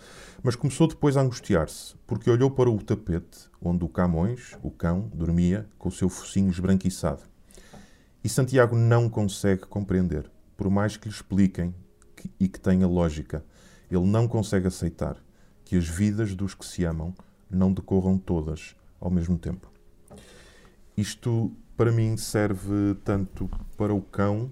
mas 0.41 0.55
começou 0.55 0.87
depois 0.87 1.15
a 1.15 1.21
angustiar-se, 1.21 1.95
porque 2.07 2.29
olhou 2.29 2.49
para 2.49 2.69
o 2.69 2.81
tapete 2.81 3.49
onde 3.61 3.83
o 3.83 3.89
Camões, 3.89 4.57
o 4.63 4.71
cão, 4.71 5.11
dormia 5.13 5.67
com 5.77 5.89
o 5.89 5.91
seu 5.91 6.09
focinho 6.09 6.49
esbranquiçado. 6.49 7.21
E 8.23 8.29
Santiago 8.29 8.75
não 8.75 9.09
consegue 9.09 9.63
compreender, 9.63 10.29
por 10.57 10.69
mais 10.69 10.97
que 10.97 11.07
lhe 11.07 11.13
expliquem 11.13 11.73
que, 12.15 12.29
e 12.39 12.47
que 12.49 12.59
tenha 12.59 12.87
lógica, 12.87 13.45
ele 13.89 14.05
não 14.05 14.27
consegue 14.27 14.67
aceitar 14.67 15.15
que 15.63 15.77
as 15.77 15.87
vidas 15.87 16.35
dos 16.35 16.53
que 16.53 16.65
se 16.65 16.83
amam 16.83 17.13
não 17.49 17.71
decorram 17.71 18.17
todas 18.17 18.75
ao 18.99 19.11
mesmo 19.11 19.37
tempo. 19.37 19.71
Isto, 20.97 21.51
para 21.77 21.91
mim, 21.91 22.17
serve 22.17 22.95
tanto 23.03 23.49
para 23.77 23.93
o 23.93 24.01
cão 24.01 24.51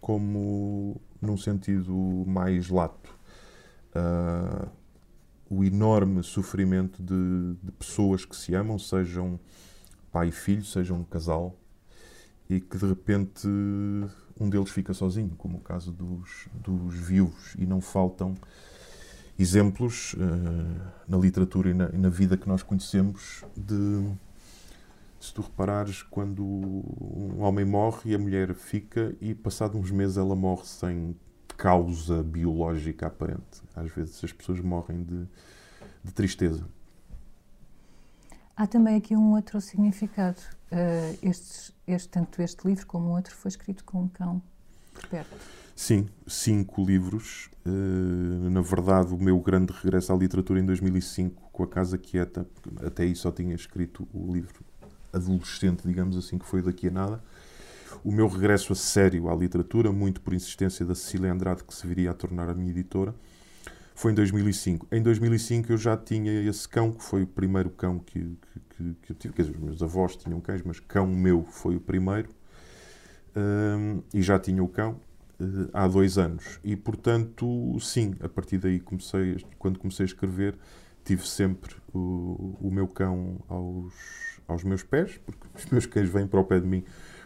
como 0.00 1.00
num 1.20 1.36
sentido 1.36 1.92
mais 2.26 2.68
lato. 2.68 3.16
Uh, 3.94 4.68
o 5.48 5.64
enorme 5.64 6.22
sofrimento 6.22 7.02
de, 7.02 7.56
de, 7.62 7.72
pessoas 7.72 8.24
que 8.24 8.36
se 8.36 8.54
amam, 8.54 8.78
sejam 8.78 9.40
pai 10.12 10.28
e 10.28 10.32
filho, 10.32 10.64
sejam 10.64 10.98
um 10.98 11.04
casal, 11.04 11.58
e 12.48 12.60
que 12.60 12.76
de 12.76 12.86
repente 12.86 13.48
um 14.38 14.48
deles 14.48 14.70
fica 14.70 14.92
sozinho, 14.92 15.34
como 15.36 15.58
o 15.58 15.60
caso 15.60 15.90
dos, 15.90 16.48
dos 16.54 16.94
viúvos, 16.94 17.54
e 17.58 17.66
não 17.66 17.80
faltam 17.80 18.34
exemplos 19.38 20.14
uh, 20.14 20.92
na 21.08 21.16
literatura 21.16 21.70
e 21.70 21.74
na, 21.74 21.90
e 21.90 21.98
na, 21.98 22.08
vida 22.08 22.36
que 22.36 22.48
nós 22.48 22.62
conhecemos 22.62 23.44
de 23.56 24.10
se 25.20 25.32
tu 25.32 25.42
reparares 25.42 26.02
quando 26.02 26.42
um 26.42 27.40
homem 27.40 27.64
morre 27.64 28.12
e 28.12 28.14
a 28.14 28.18
mulher 28.18 28.54
fica 28.54 29.14
e 29.20 29.34
passado 29.34 29.76
uns 29.76 29.90
meses 29.90 30.16
ela 30.16 30.34
morre 30.34 30.64
sem 30.64 31.16
causa 31.56 32.22
biológica 32.22 33.06
aparente. 33.06 33.62
Às 33.74 33.90
vezes 33.90 34.22
as 34.22 34.32
pessoas 34.32 34.60
morrem 34.60 35.02
de, 35.02 35.26
de 36.04 36.12
tristeza. 36.12 36.66
Há 38.56 38.66
também 38.66 38.96
aqui 38.96 39.14
um 39.14 39.34
outro 39.34 39.60
significado. 39.60 40.40
Uh, 40.72 41.18
este, 41.22 41.74
este, 41.86 42.08
tanto 42.08 42.40
este 42.40 42.66
livro 42.66 42.86
como 42.86 43.08
o 43.08 43.14
outro 43.14 43.34
foi 43.34 43.50
escrito 43.50 43.84
com 43.84 44.02
um 44.02 44.08
cão 44.08 44.42
por 44.94 45.06
perto. 45.08 45.36
Sim, 45.74 46.08
cinco 46.26 46.82
livros. 46.82 47.50
Uh, 47.66 48.48
na 48.48 48.62
verdade, 48.62 49.12
o 49.12 49.18
meu 49.18 49.38
grande 49.38 49.74
regresso 49.74 50.10
à 50.10 50.16
literatura 50.16 50.58
em 50.58 50.64
2005, 50.64 51.50
com 51.52 51.62
A 51.62 51.68
Casa 51.68 51.98
Quieta, 51.98 52.46
até 52.84 53.02
aí 53.02 53.14
só 53.14 53.30
tinha 53.30 53.54
escrito 53.54 54.08
o 54.14 54.32
livro 54.32 54.64
adolescente, 55.12 55.82
digamos 55.86 56.16
assim, 56.16 56.38
que 56.38 56.46
foi 56.46 56.62
daqui 56.62 56.88
a 56.88 56.90
nada. 56.90 57.22
O 58.02 58.10
meu 58.10 58.26
regresso 58.26 58.72
a 58.72 58.76
sério 58.76 59.28
à 59.28 59.34
literatura, 59.34 59.92
muito 59.92 60.20
por 60.22 60.32
insistência 60.32 60.84
da 60.84 60.94
Cecília 60.94 61.30
Andrade, 61.30 61.62
que 61.62 61.74
se 61.74 61.86
viria 61.86 62.10
a 62.10 62.14
tornar 62.14 62.48
a 62.48 62.54
minha 62.54 62.70
editora, 62.70 63.14
foi 63.96 64.12
em 64.12 64.14
2005. 64.14 64.86
Em 64.92 65.02
2005 65.02 65.72
eu 65.72 65.78
já 65.78 65.96
tinha 65.96 66.30
esse 66.48 66.68
cão, 66.68 66.92
que 66.92 67.02
foi 67.02 67.22
o 67.22 67.26
primeiro 67.26 67.70
cão 67.70 67.98
que, 67.98 68.36
que, 68.70 68.94
que 69.02 69.10
eu 69.12 69.16
tive. 69.16 69.34
Quer 69.34 69.42
dizer, 69.42 69.56
os 69.56 69.62
meus 69.62 69.82
avós 69.82 70.16
tinham 70.16 70.38
cães, 70.38 70.62
mas 70.62 70.78
cão 70.78 71.06
meu 71.06 71.42
foi 71.44 71.76
o 71.76 71.80
primeiro. 71.80 72.28
Um, 73.34 74.02
e 74.12 74.20
já 74.20 74.38
tinha 74.38 74.62
o 74.62 74.68
cão 74.68 75.00
uh, 75.40 75.70
há 75.72 75.88
dois 75.88 76.18
anos. 76.18 76.60
E, 76.62 76.76
portanto, 76.76 77.78
sim, 77.80 78.14
a 78.20 78.28
partir 78.28 78.58
daí, 78.58 78.78
comecei, 78.80 79.42
quando 79.58 79.78
comecei 79.78 80.04
a 80.04 80.06
escrever, 80.06 80.58
tive 81.02 81.26
sempre 81.26 81.74
o, 81.94 82.54
o 82.60 82.70
meu 82.70 82.86
cão 82.86 83.38
aos, 83.48 83.94
aos 84.46 84.62
meus 84.62 84.82
pés, 84.82 85.18
porque 85.24 85.46
os 85.54 85.64
meus 85.72 85.86
cães 85.86 86.10
vêm 86.10 86.26
para 86.26 86.38
o 86.38 86.44
pé 86.44 86.60
de 86.60 86.66
mim 86.66 86.84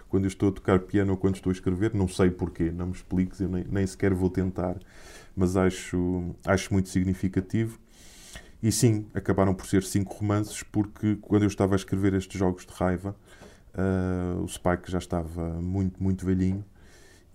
quando 0.08 0.24
eu 0.24 0.28
estou 0.28 0.48
a 0.48 0.52
tocar 0.52 0.80
piano 0.80 1.12
ou 1.12 1.16
quando 1.16 1.34
estou 1.34 1.50
a 1.50 1.52
escrever. 1.52 1.94
Não 1.94 2.06
sei 2.06 2.30
porquê, 2.30 2.70
não 2.70 2.86
me 2.86 2.92
expliques, 2.92 3.40
eu 3.40 3.48
nem, 3.48 3.64
nem 3.68 3.84
sequer 3.86 4.14
vou 4.14 4.30
tentar 4.30 4.76
mas 5.34 5.56
acho, 5.56 6.34
acho 6.44 6.72
muito 6.72 6.88
significativo. 6.88 7.78
E 8.62 8.70
sim, 8.70 9.06
acabaram 9.14 9.54
por 9.54 9.66
ser 9.66 9.82
cinco 9.82 10.14
romances, 10.14 10.62
porque 10.62 11.16
quando 11.16 11.42
eu 11.42 11.48
estava 11.48 11.74
a 11.74 11.76
escrever 11.76 12.12
estes 12.14 12.38
jogos 12.38 12.66
de 12.66 12.72
raiva, 12.72 13.16
uh, 13.74 14.42
o 14.42 14.48
Spike 14.48 14.90
já 14.90 14.98
estava 14.98 15.60
muito, 15.60 16.02
muito 16.02 16.26
velhinho 16.26 16.64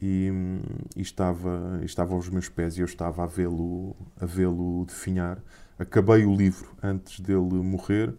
e, 0.01 0.29
e, 0.95 1.01
estava, 1.01 1.81
estava 1.83 2.13
aos 2.13 2.29
meus 2.29 2.49
pés 2.49 2.77
e 2.77 2.81
eu 2.81 2.85
estava 2.85 3.23
a 3.23 3.25
vê-lo 3.25 3.95
a 4.19 4.25
vê-lo 4.25 4.85
definhar. 4.85 5.39
Acabei 5.79 6.25
o 6.25 6.35
livro 6.35 6.69
antes 6.81 7.19
dele 7.19 7.55
morrer 7.55 8.13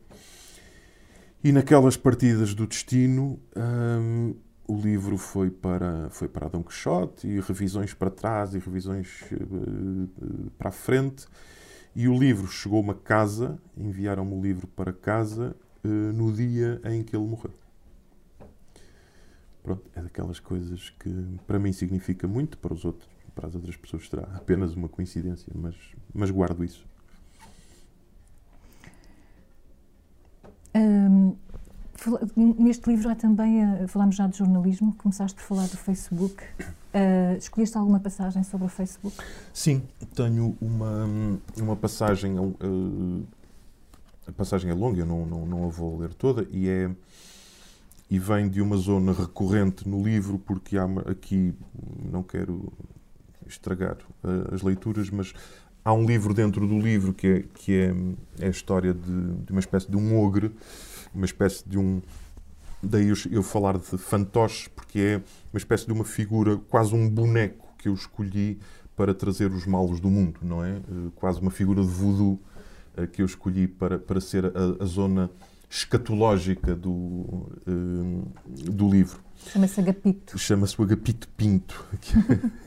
e 1.44 1.52
naquelas 1.52 1.96
partidas 1.96 2.54
do 2.54 2.66
destino 2.66 3.38
um, 3.56 4.34
ah, 4.34 4.45
o 4.68 4.76
livro 4.76 5.16
foi 5.16 5.50
para, 5.50 6.10
foi 6.10 6.28
para 6.28 6.48
Dom 6.48 6.62
Quixote 6.62 7.26
e 7.26 7.40
revisões 7.40 7.94
para 7.94 8.10
trás 8.10 8.54
e 8.54 8.58
revisões 8.58 9.22
uh, 9.32 10.50
para 10.58 10.70
a 10.70 10.72
frente. 10.72 11.26
E 11.94 12.08
o 12.08 12.18
livro 12.18 12.46
chegou 12.46 12.78
a 12.78 12.82
uma 12.82 12.94
casa, 12.94 13.58
enviaram-me 13.76 14.34
o 14.34 14.40
livro 14.40 14.66
para 14.66 14.92
casa 14.92 15.56
uh, 15.84 15.88
no 15.88 16.32
dia 16.32 16.80
em 16.84 17.02
que 17.02 17.16
ele 17.16 17.24
morreu. 17.24 17.54
Pronto, 19.62 19.82
é 19.94 20.02
daquelas 20.02 20.38
coisas 20.38 20.90
que 20.90 21.10
para 21.46 21.58
mim 21.58 21.72
significa 21.72 22.28
muito, 22.28 22.58
para 22.58 22.72
os 22.72 22.84
outros, 22.84 23.08
para 23.34 23.48
as 23.48 23.54
outras 23.54 23.76
pessoas 23.76 24.08
será 24.08 24.22
apenas 24.34 24.74
uma 24.74 24.88
coincidência, 24.88 25.52
mas, 25.54 25.74
mas 26.14 26.30
guardo 26.30 26.64
isso. 26.64 26.86
Um, 30.74 31.25
Neste 32.36 32.88
livro 32.88 33.08
há 33.08 33.14
também, 33.14 33.64
uh, 33.64 33.88
falamos 33.88 34.16
já 34.16 34.26
de 34.26 34.38
jornalismo, 34.38 34.94
começaste 34.96 35.36
por 35.36 35.42
falar 35.42 35.66
do 35.66 35.76
Facebook. 35.76 36.42
Uh, 36.60 37.36
escolheste 37.36 37.76
alguma 37.76 38.00
passagem 38.00 38.42
sobre 38.42 38.66
o 38.66 38.70
Facebook? 38.70 39.16
Sim, 39.52 39.82
tenho 40.14 40.56
uma, 40.60 41.08
uma 41.58 41.76
passagem, 41.76 42.38
uh, 42.38 43.26
a 44.26 44.32
passagem 44.32 44.70
é 44.70 44.74
longa, 44.74 45.00
eu 45.00 45.06
não, 45.06 45.26
não, 45.26 45.46
não 45.46 45.64
a 45.64 45.68
vou 45.68 45.98
ler 45.98 46.14
toda, 46.14 46.46
e, 46.50 46.68
é, 46.68 46.90
e 48.08 48.18
vem 48.18 48.48
de 48.48 48.60
uma 48.60 48.76
zona 48.76 49.12
recorrente 49.12 49.88
no 49.88 50.02
livro, 50.02 50.38
porque 50.38 50.78
há 50.78 50.84
aqui, 51.10 51.54
não 52.10 52.22
quero 52.22 52.72
estragar 53.46 53.96
uh, 54.24 54.54
as 54.54 54.62
leituras, 54.62 55.10
mas 55.10 55.32
há 55.86 55.92
um 55.92 56.04
livro 56.04 56.34
dentro 56.34 56.66
do 56.66 56.78
livro 56.78 57.14
que 57.14 57.26
é, 57.26 57.44
que 57.54 57.72
é, 57.72 57.94
é 58.44 58.46
a 58.48 58.50
história 58.50 58.92
de, 58.92 59.32
de 59.44 59.52
uma 59.52 59.60
espécie 59.60 59.90
de 59.90 59.96
um 59.96 60.20
ogre 60.20 60.52
uma 61.16 61.24
espécie 61.24 61.66
de 61.66 61.78
um. 61.78 62.02
Daí 62.82 63.08
eu, 63.08 63.16
eu 63.30 63.42
falar 63.42 63.78
de 63.78 63.96
fantoche, 63.96 64.68
porque 64.70 64.98
é 64.98 65.22
uma 65.52 65.58
espécie 65.58 65.86
de 65.86 65.92
uma 65.92 66.04
figura, 66.04 66.58
quase 66.68 66.94
um 66.94 67.08
boneco 67.08 67.66
que 67.78 67.88
eu 67.88 67.94
escolhi 67.94 68.58
para 68.94 69.14
trazer 69.14 69.50
os 69.50 69.66
malos 69.66 69.98
do 69.98 70.10
mundo, 70.10 70.40
não 70.42 70.62
é? 70.64 70.76
Eh, 70.76 71.10
quase 71.16 71.40
uma 71.40 71.50
figura 71.50 71.82
de 71.82 71.88
voodoo 71.88 72.38
eh, 72.96 73.06
que 73.06 73.22
eu 73.22 73.26
escolhi 73.26 73.66
para, 73.66 73.98
para 73.98 74.20
ser 74.20 74.46
a, 74.46 74.82
a 74.82 74.86
zona 74.86 75.30
escatológica 75.68 76.74
do, 76.74 77.48
eh, 77.66 78.70
do 78.70 78.88
livro. 78.88 79.20
Chama-se 79.52 79.80
Agapito. 79.80 80.38
Chama-se 80.38 80.80
o 80.80 80.84
Agapito 80.84 81.28
Pinto. 81.36 81.84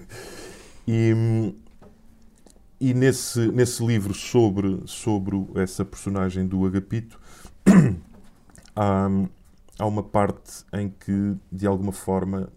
e, 0.88 1.53
e 2.80 2.94
nesse, 2.94 3.48
nesse 3.52 3.86
livro 3.86 4.13
sobre, 4.13 4.82
sobre 4.86 5.36
essa 5.56 5.84
personagem 5.84 6.48
do 6.48 6.65
Agapito, 6.65 7.20
há, 8.76 9.08
há 9.78 9.86
uma 9.86 10.04
parte 10.04 10.63
em 10.72 10.89
que, 10.89 11.36
de 11.52 11.68
alguma 11.68 11.92
forma, 11.92 12.50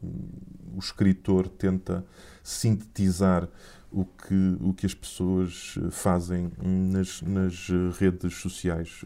o 0.75 0.79
escritor 0.79 1.49
tenta 1.49 2.05
sintetizar 2.43 3.49
o 3.91 4.05
que, 4.05 4.57
o 4.61 4.73
que 4.73 4.87
as 4.87 4.95
pessoas 4.95 5.79
fazem 5.91 6.51
nas, 6.63 7.21
nas 7.23 7.69
redes 7.99 8.37
sociais. 8.37 9.05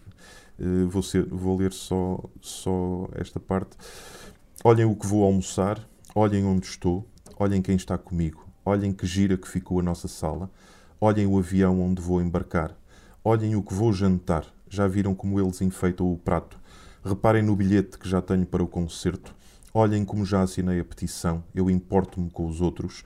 Eh, 0.59 0.85
vou, 0.87 1.03
ser, 1.03 1.25
vou 1.27 1.57
ler 1.57 1.73
só, 1.73 2.23
só 2.41 3.09
esta 3.15 3.41
parte. 3.41 3.77
Olhem 4.63 4.85
o 4.85 4.95
que 4.95 5.07
vou 5.07 5.25
almoçar, 5.25 5.81
olhem 6.15 6.45
onde 6.45 6.67
estou, 6.67 7.07
olhem 7.39 7.61
quem 7.61 7.77
está 7.77 7.99
comigo, 7.99 8.47
olhem 8.65 8.93
que 8.93 9.07
gira 9.07 9.37
que 9.37 9.49
ficou 9.49 9.81
a 9.81 9.83
nossa 9.83 10.09
sala, 10.09 10.51
olhem 11.01 11.27
o 11.27 11.39
avião 11.39 11.81
onde 11.81 12.01
vou 12.01 12.21
embarcar, 12.21 12.77
olhem 13.23 13.55
o 13.57 13.63
que 13.63 13.75
vou 13.75 13.93
jantar. 13.93 14.47
Já 14.69 14.89
viram 14.89 15.15
como 15.15 15.39
eles 15.41 15.61
enfeitam 15.61 16.13
o 16.13 16.17
prato? 16.17 16.59
Reparem 17.05 17.43
no 17.43 17.55
bilhete 17.55 17.99
que 17.99 18.09
já 18.09 18.21
tenho 18.21 18.45
para 18.45 18.63
o 18.63 18.67
concerto. 18.67 19.35
Olhem 19.73 20.05
como 20.05 20.25
já 20.25 20.43
assinei 20.43 20.81
a 20.81 20.85
petição, 20.85 21.45
eu 21.55 21.71
importo-me 21.71 22.31
com 22.31 22.47
os 22.47 22.61
outros. 22.61 23.05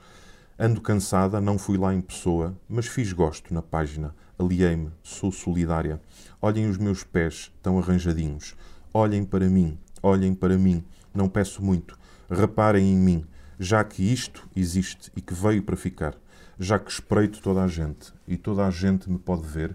Ando 0.59 0.81
cansada, 0.81 1.41
não 1.41 1.59
fui 1.59 1.77
lá 1.77 1.93
em 1.93 2.01
pessoa, 2.01 2.57
mas 2.69 2.87
fiz 2.87 3.13
gosto 3.13 3.53
na 3.53 3.61
página. 3.61 4.15
Aliei-me, 4.39 4.91
sou 5.03 5.33
solidária. 5.33 6.01
Olhem 6.41 6.69
os 6.69 6.79
meus 6.79 7.03
pés, 7.03 7.53
tão 7.63 7.79
arranjadinhos. 7.79 8.55
Olhem 8.95 9.25
para 9.25 9.49
mim, 9.49 9.79
olhem 10.03 10.35
para 10.35 10.57
mim. 10.57 10.85
Não 11.13 11.29
peço 11.29 11.63
muito. 11.63 11.99
Reparem 12.31 12.93
em 12.93 12.97
mim, 12.97 13.27
já 13.59 13.83
que 13.83 14.03
isto 14.03 14.49
existe 14.55 15.11
e 15.17 15.21
que 15.21 15.35
veio 15.35 15.63
para 15.63 15.77
ficar. 15.77 16.15
Já 16.63 16.79
que 16.79 16.91
espreito 16.91 17.41
toda 17.41 17.63
a 17.63 17.67
gente 17.67 18.13
e 18.29 18.37
toda 18.37 18.67
a 18.67 18.71
gente 18.71 19.11
me 19.11 19.19
pode 19.19 19.47
ver, 19.47 19.75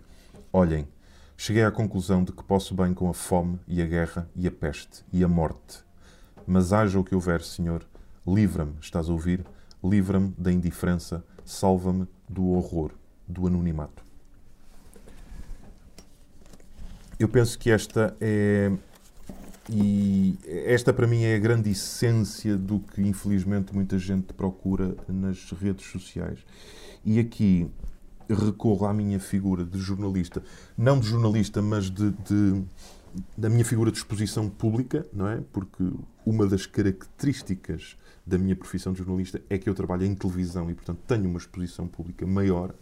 olhem. 0.54 0.88
Cheguei 1.36 1.64
à 1.64 1.72
conclusão 1.72 2.24
de 2.24 2.32
que 2.32 2.44
posso 2.44 2.76
bem 2.76 2.94
com 2.94 3.10
a 3.10 3.14
fome 3.14 3.60
e 3.68 3.82
a 3.82 3.88
guerra 3.88 4.30
e 4.36 4.48
a 4.48 4.52
peste 4.52 5.04
e 5.12 5.24
a 5.24 5.28
morte. 5.28 5.80
Mas 6.46 6.72
haja 6.72 7.00
o 7.00 7.04
que 7.04 7.16
houver, 7.16 7.42
Senhor, 7.42 7.84
livra-me, 8.26 8.76
estás 8.80 9.10
a 9.10 9.12
ouvir? 9.12 9.44
Livra-me 9.84 10.32
da 10.38 10.52
indiferença, 10.52 11.26
salva-me 11.44 12.08
do 12.30 12.50
horror, 12.50 12.92
do 13.28 13.48
anonimato. 13.48 14.06
Eu 17.18 17.28
penso 17.28 17.58
que 17.58 17.72
esta 17.72 18.16
é 18.22 18.72
e 19.70 20.38
esta 20.46 20.94
para 20.94 21.08
mim 21.08 21.24
é 21.24 21.36
a 21.36 21.40
grande 21.40 21.72
essência 21.72 22.56
do 22.56 22.80
que 22.80 23.02
infelizmente 23.02 23.74
muita 23.74 23.98
gente 23.98 24.34
procura 24.34 24.96
nas 25.08 25.52
redes 25.52 25.86
sociais. 25.88 26.40
E 27.04 27.20
aqui 27.20 27.68
recorro 28.30 28.86
à 28.86 28.94
minha 28.94 29.20
figura 29.20 29.64
de 29.64 29.78
jornalista, 29.80 30.44
não 30.78 31.00
de 31.00 31.08
jornalista, 31.08 31.62
mas 31.62 31.90
de, 31.90 32.12
de 32.12 32.64
da 33.38 33.50
minha 33.50 33.64
figura 33.64 33.92
de 33.92 33.98
exposição 33.98 34.50
pública, 34.50 35.06
não 35.14 35.28
é? 35.28 35.42
Porque 35.54 35.90
uma 36.26 36.46
das 36.46 36.66
características 36.66 37.98
da 38.26 38.38
minha 38.38 38.56
profissão 38.56 38.92
de 38.92 39.00
jornalista 39.00 39.42
é 39.50 39.58
que 39.58 39.70
eu 39.70 39.74
trabalho 39.74 40.06
em 40.06 40.14
televisão 40.16 40.70
e, 40.70 40.74
portanto, 40.74 41.00
tenho 41.08 41.30
uma 41.30 41.38
exposição 41.38 41.88
pública 41.88 42.26
maior. 42.26 42.74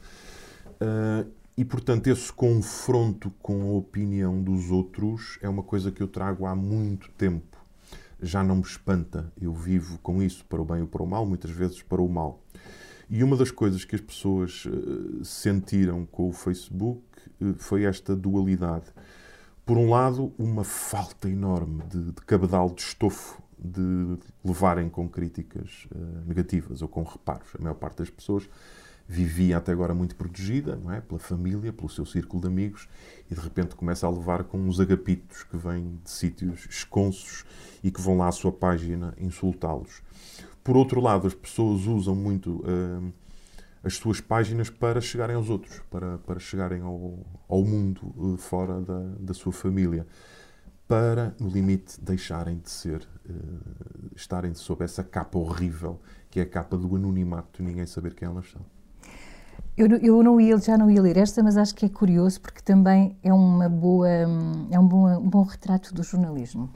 Uh, 0.82 1.30
e, 1.56 1.64
portanto, 1.64 2.08
esse 2.08 2.34
confronto 2.34 3.32
com 3.42 3.62
a 3.62 3.78
opinião 3.78 4.42
dos 4.42 4.72
outros 4.72 5.38
é 5.42 5.48
uma 5.48 5.62
coisa 5.62 5.92
que 5.92 6.02
eu 6.02 6.08
trago 6.08 6.48
há 6.48 6.56
muito 6.56 7.12
tempo. 7.12 7.58
Já 8.20 8.44
não 8.44 8.56
me 8.56 8.64
espanta. 8.64 9.32
Eu 9.40 9.54
vivo 9.54 10.00
com 10.00 10.24
isso, 10.24 10.44
para 10.46 10.62
o 10.62 10.66
bem 10.66 10.82
ou 10.82 10.88
para 10.88 11.04
o 11.04 11.08
mal, 11.08 11.26
muitas 11.26 11.52
vezes 11.52 11.84
para 11.84 12.02
o 12.02 12.10
mal. 12.10 12.42
E 13.08 13.24
uma 13.24 13.38
das 13.38 13.52
coisas 13.52 13.86
que 13.86 13.96
as 13.96 14.02
pessoas 14.02 14.66
uh, 14.66 15.24
sentiram 15.24 16.06
com 16.06 16.30
o 16.30 16.34
Facebook 16.34 17.04
uh, 17.40 17.54
foi 17.58 17.84
esta 17.84 18.16
dualidade. 18.16 18.86
Por 19.64 19.78
um 19.78 19.92
lado, 19.92 20.34
uma 20.40 20.64
falta 20.64 21.30
enorme 21.30 21.84
de, 21.84 22.12
de 22.12 22.22
cabedal 22.26 22.70
de 22.72 22.82
estofo 22.82 23.44
de 23.60 24.18
levarem 24.44 24.90
com 24.90 25.08
críticas 25.08 25.88
uh, 25.94 26.28
negativas 26.28 26.82
ou 26.82 26.88
com 26.88 27.04
reparos. 27.04 27.50
A 27.60 27.62
maior 27.62 27.76
parte 27.76 28.00
das 28.00 28.10
pessoas 28.10 28.50
vivia 29.14 29.58
até 29.58 29.72
agora 29.72 29.94
muito 29.94 30.16
protegida, 30.16 30.76
não 30.76 30.92
é? 30.92 31.00
Pela 31.00 31.20
família, 31.20 31.72
pelo 31.72 31.88
seu 31.88 32.06
círculo 32.06 32.42
de 32.42 32.48
amigos, 32.48 32.90
e 33.30 33.36
de 33.36 33.40
repente 33.40 33.76
começa 33.76 34.08
a 34.08 34.10
levar 34.10 34.44
com 34.46 34.58
uns 34.58 34.80
agapitos 34.80 35.44
que 35.44 35.56
vêm 35.56 36.00
de 36.04 36.10
sítios 36.10 36.66
esconsos 36.68 37.46
e 37.84 37.92
que 37.92 38.02
vão 38.02 38.18
lá 38.18 38.28
à 38.28 38.32
sua 38.32 38.52
página 38.52 39.14
insultá-los. 39.20 40.02
Por 40.64 40.76
outro 40.76 41.00
lado, 41.00 41.28
as 41.28 41.34
pessoas 41.36 41.86
usam 41.86 42.16
muito 42.16 42.56
uh, 42.62 43.14
as 43.84 43.96
suas 43.96 44.20
páginas 44.20 44.70
para 44.70 45.00
chegarem 45.00 45.36
aos 45.36 45.50
outros, 45.50 45.80
para, 45.92 46.18
para 46.20 46.40
chegarem 46.40 46.82
ao, 46.82 47.20
ao 47.48 47.64
mundo 47.64 48.14
uh, 48.18 48.38
fora 48.38 48.82
da, 48.82 49.00
da 49.20 49.34
sua 49.34 49.52
família, 49.52 50.08
para, 50.88 51.36
no 51.40 51.50
limite, 51.50 52.02
deixarem 52.02 52.58
de 52.58 52.70
ser, 52.70 53.08
uh, 53.30 54.16
estarem 54.16 54.56
sob 54.56 54.84
essa 54.84 55.04
capa 55.04 55.38
horrível 55.38 56.02
que 56.32 56.40
é 56.40 56.44
a 56.44 56.50
capa 56.50 56.76
do 56.76 56.96
anonimato, 56.96 57.62
ninguém 57.62 57.86
saber 57.86 58.16
quem 58.16 58.28
elas 58.28 58.50
são. 58.50 58.73
Eu, 59.76 59.88
eu 59.98 60.22
não 60.22 60.40
ia, 60.40 60.56
já 60.60 60.78
não 60.78 60.90
ia 60.90 61.02
ler 61.02 61.18
esta, 61.18 61.42
mas 61.42 61.58
acho 61.58 61.74
que 61.74 61.88
é 61.88 61.90
curioso 61.90 62.40
porque 62.40 62.62
também 62.62 63.18
é 63.24 63.34
uma 63.34 63.68
boa, 63.68 64.08
é 64.08 64.80
um 64.80 64.88
bom, 64.88 65.08
um 65.18 65.30
bom 65.30 65.42
retrato 65.42 65.94
do 65.94 66.04
jornalismo. 66.04 66.70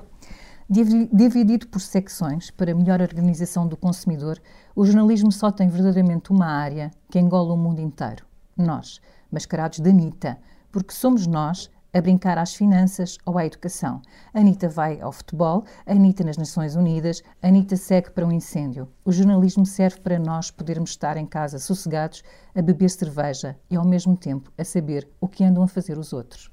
Dividido 0.68 1.68
por 1.68 1.80
secções 1.80 2.50
para 2.50 2.74
melhor 2.74 3.00
organização 3.00 3.68
do 3.68 3.78
consumidor, 3.78 4.42
o 4.76 4.84
jornalismo 4.84 5.32
só 5.32 5.52
tem 5.52 5.70
verdadeiramente 5.70 6.32
uma 6.32 6.48
área 6.48 6.92
que 7.10 7.20
engola 7.20 7.54
o 7.54 7.58
mundo 7.58 7.80
inteiro. 7.80 8.26
Nós, 8.58 9.00
mascarados 9.32 9.80
de 9.80 9.90
Anitta, 9.90 10.38
porque 10.72 10.92
somos 10.92 11.28
nós 11.28 11.70
a 11.94 12.02
brincar 12.02 12.38
às 12.38 12.54
finanças 12.54 13.18
ou 13.26 13.38
à 13.38 13.46
educação. 13.46 14.02
Anitta 14.34 14.68
vai 14.68 15.00
ao 15.02 15.12
futebol, 15.12 15.66
Anitta 15.86 16.24
nas 16.24 16.38
Nações 16.38 16.76
Unidas, 16.76 17.22
Anitta 17.42 17.76
segue 17.76 18.12
para 18.12 18.26
um 18.26 18.32
incêndio. 18.32 18.88
O 19.04 19.12
jornalismo 19.12 19.66
serve 19.66 20.00
para 20.02 20.20
nós 20.20 20.52
podermos 20.52 20.92
estar 20.92 21.18
em 21.18 21.26
casa 21.26 21.60
sossegados, 21.60 22.24
a 22.54 22.62
beber 22.62 22.90
cerveja 22.90 23.58
e 23.70 23.76
ao 23.76 23.86
mesmo 23.86 24.18
tempo 24.18 24.52
a 24.58 24.64
saber 24.64 25.08
o 25.20 25.28
que 25.28 25.44
andam 25.44 25.64
a 25.64 25.68
fazer 25.68 25.98
os 25.98 26.14
outros. 26.14 26.52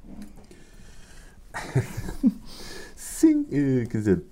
Sim, 2.95 3.47
eh, 3.51 3.87
quer 3.87 3.99
dizer, 3.99 4.25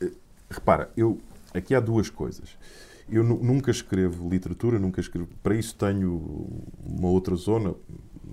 eh, 0.00 0.12
repara, 0.50 0.90
eu 0.96 1.18
aqui 1.54 1.74
há 1.74 1.80
duas 1.80 2.10
coisas. 2.10 2.56
Eu 3.08 3.22
nunca 3.22 3.70
escrevo 3.70 4.28
literatura, 4.28 4.78
nunca 4.78 5.00
escrevo. 5.00 5.28
Para 5.42 5.54
isso 5.54 5.76
tenho 5.76 6.64
uma 6.84 7.08
outra 7.08 7.36
zona, 7.36 7.74